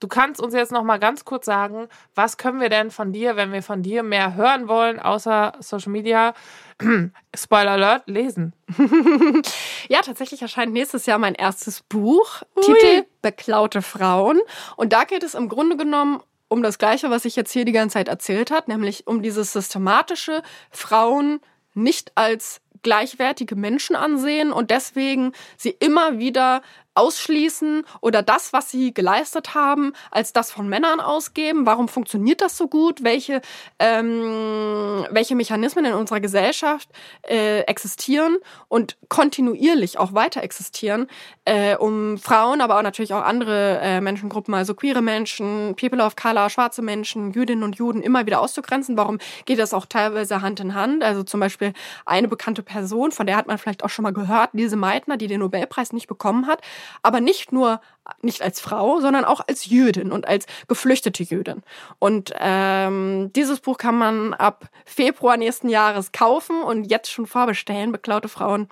[0.00, 3.34] Du kannst uns jetzt noch mal ganz kurz sagen, was können wir denn von dir,
[3.34, 6.34] wenn wir von dir mehr hören wollen, außer Social Media,
[7.36, 8.52] Spoiler Alert, lesen.
[9.88, 12.42] Ja, tatsächlich erscheint nächstes Jahr mein erstes Buch.
[12.60, 14.38] Titel Beklaute Frauen.
[14.76, 17.72] Und da geht es im Grunde genommen um das Gleiche, was ich jetzt hier die
[17.72, 21.40] ganze Zeit erzählt hat, nämlich um dieses systematische Frauen
[21.74, 26.62] nicht als gleichwertige Menschen ansehen und deswegen sie immer wieder
[26.98, 31.64] ausschließen oder das, was sie geleistet haben, als das von Männern ausgeben.
[31.64, 33.04] Warum funktioniert das so gut?
[33.04, 33.40] Welche,
[33.78, 36.88] ähm, welche Mechanismen in unserer Gesellschaft
[37.22, 38.38] äh, existieren
[38.68, 41.06] und kontinuierlich auch weiter existieren,
[41.44, 46.16] äh, um Frauen, aber auch natürlich auch andere äh, Menschengruppen, also queere Menschen, People of
[46.16, 48.96] Color, schwarze Menschen, Jüdinnen und Juden immer wieder auszugrenzen.
[48.96, 51.04] Warum geht das auch teilweise Hand in Hand?
[51.04, 51.72] Also zum Beispiel
[52.04, 55.28] eine bekannte Person, von der hat man vielleicht auch schon mal gehört, Lise Meitner, die
[55.28, 56.60] den Nobelpreis nicht bekommen hat,
[57.02, 57.80] aber nicht nur
[58.22, 61.62] nicht als Frau, sondern auch als Jüdin und als geflüchtete Jüdin.
[61.98, 67.92] Und ähm, dieses Buch kann man ab Februar nächsten Jahres kaufen und jetzt schon vorbestellen.
[67.92, 68.68] Beklaute Frauen.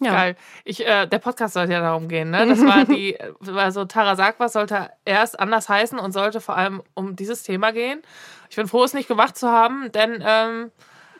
[0.00, 0.12] Ja.
[0.12, 0.36] Geil.
[0.64, 2.46] Ich, äh, der Podcast sollte ja darum gehen, ne?
[2.46, 3.16] Das war die,
[3.54, 7.70] also Tara sagt was, sollte erst anders heißen und sollte vor allem um dieses Thema
[7.70, 8.02] gehen.
[8.50, 10.72] Ich bin froh, es nicht gemacht zu haben, denn ähm,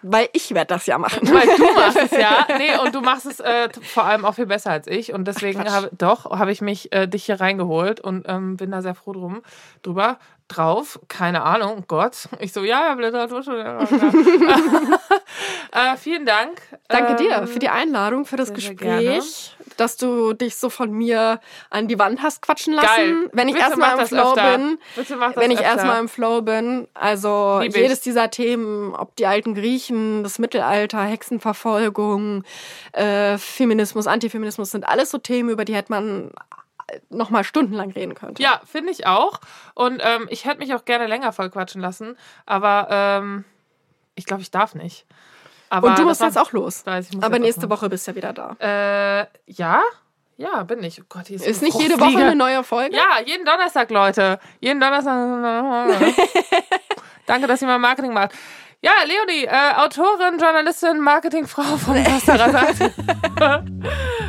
[0.07, 1.26] Weil ich werde das ja machen.
[1.32, 4.46] weil du machst es ja, nee, und du machst es äh, vor allem auch viel
[4.46, 5.72] besser als ich und deswegen Quatsch.
[5.72, 9.14] habe doch habe ich mich äh, dich hier reingeholt und ähm, bin da sehr froh
[9.14, 9.42] drum
[9.82, 10.18] drüber
[10.49, 11.01] drauf.
[11.09, 12.28] Keine Ahnung, Gott.
[12.38, 13.57] Ich so ja, ja, Literatur schon.
[13.57, 13.88] Ja, ja.
[15.95, 16.61] äh, vielen Dank.
[16.88, 20.70] Danke dir Ähm, für die Einladung, für das sehr, sehr Gespräch, dass du dich so
[20.70, 21.40] von mir
[21.70, 22.86] an die Wand hast quatschen lassen.
[22.86, 23.30] Geil.
[23.32, 24.59] Wenn ich erstmal im Flow öfter.
[24.59, 24.78] bin,
[25.36, 27.82] wenn ich erstmal im Flow bin, also Lieb ich.
[27.82, 32.45] jedes dieser Themen, ob die alten Griechen, das Mittelalter, Hexenverfolgung,
[32.92, 36.30] äh, Feminismus, Antifeminismus, sind alles so Themen, über die hätte man
[37.11, 38.35] noch mal stundenlang reden können.
[38.39, 39.41] Ja, finde ich auch.
[39.74, 42.16] Und ähm, ich hätte mich auch gerne länger voll quatschen lassen,
[42.47, 43.45] aber ähm,
[44.14, 45.07] ich glaube, ich darf nicht.
[45.70, 46.87] Aber Und du musst jetzt auch los.
[46.87, 48.57] Weiß, Aber nächste Woche bist du ja wieder da.
[48.61, 49.82] Äh, ja?
[50.37, 51.01] Ja, bin ich.
[51.01, 52.95] Oh Gott, hier ist, Ist nicht jede Woche eine neue Folge?
[52.95, 54.39] Ja, jeden Donnerstag, Leute.
[54.61, 55.14] Jeden Donnerstag.
[57.26, 58.32] Danke, dass ihr mal Marketing macht.
[58.82, 62.93] Ja, Leonie, äh, Autorin, Journalistin, Marketingfrau von Seite.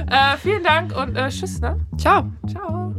[0.08, 1.80] Äh, vielen Dank und äh, tschüss, ne?
[1.98, 2.32] Ciao.
[2.48, 2.94] Ciao.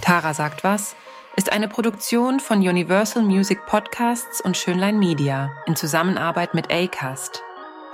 [0.00, 0.96] Tara sagt was
[1.36, 7.44] ist eine Produktion von Universal Music Podcasts und Schönlein Media in Zusammenarbeit mit Acast.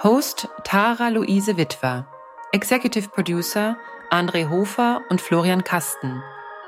[0.05, 2.07] Host Tara Luise Witwer.
[2.53, 3.79] Executive Producer
[4.11, 6.23] André Hofer und Florian Kasten.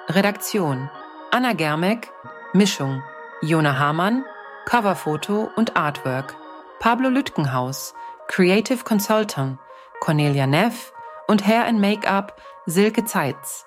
[0.08, 0.88] Redaktion
[1.32, 2.10] Anna Germeck.
[2.54, 3.02] Mischung
[3.42, 4.24] Jona Hamann.
[4.64, 6.34] Coverfoto und Artwork
[6.80, 7.92] Pablo Lütgenhaus.
[8.26, 9.58] Creative Consultant
[10.00, 10.94] Cornelia Neff
[11.28, 13.66] und Hair and Make-up Silke Zeitz.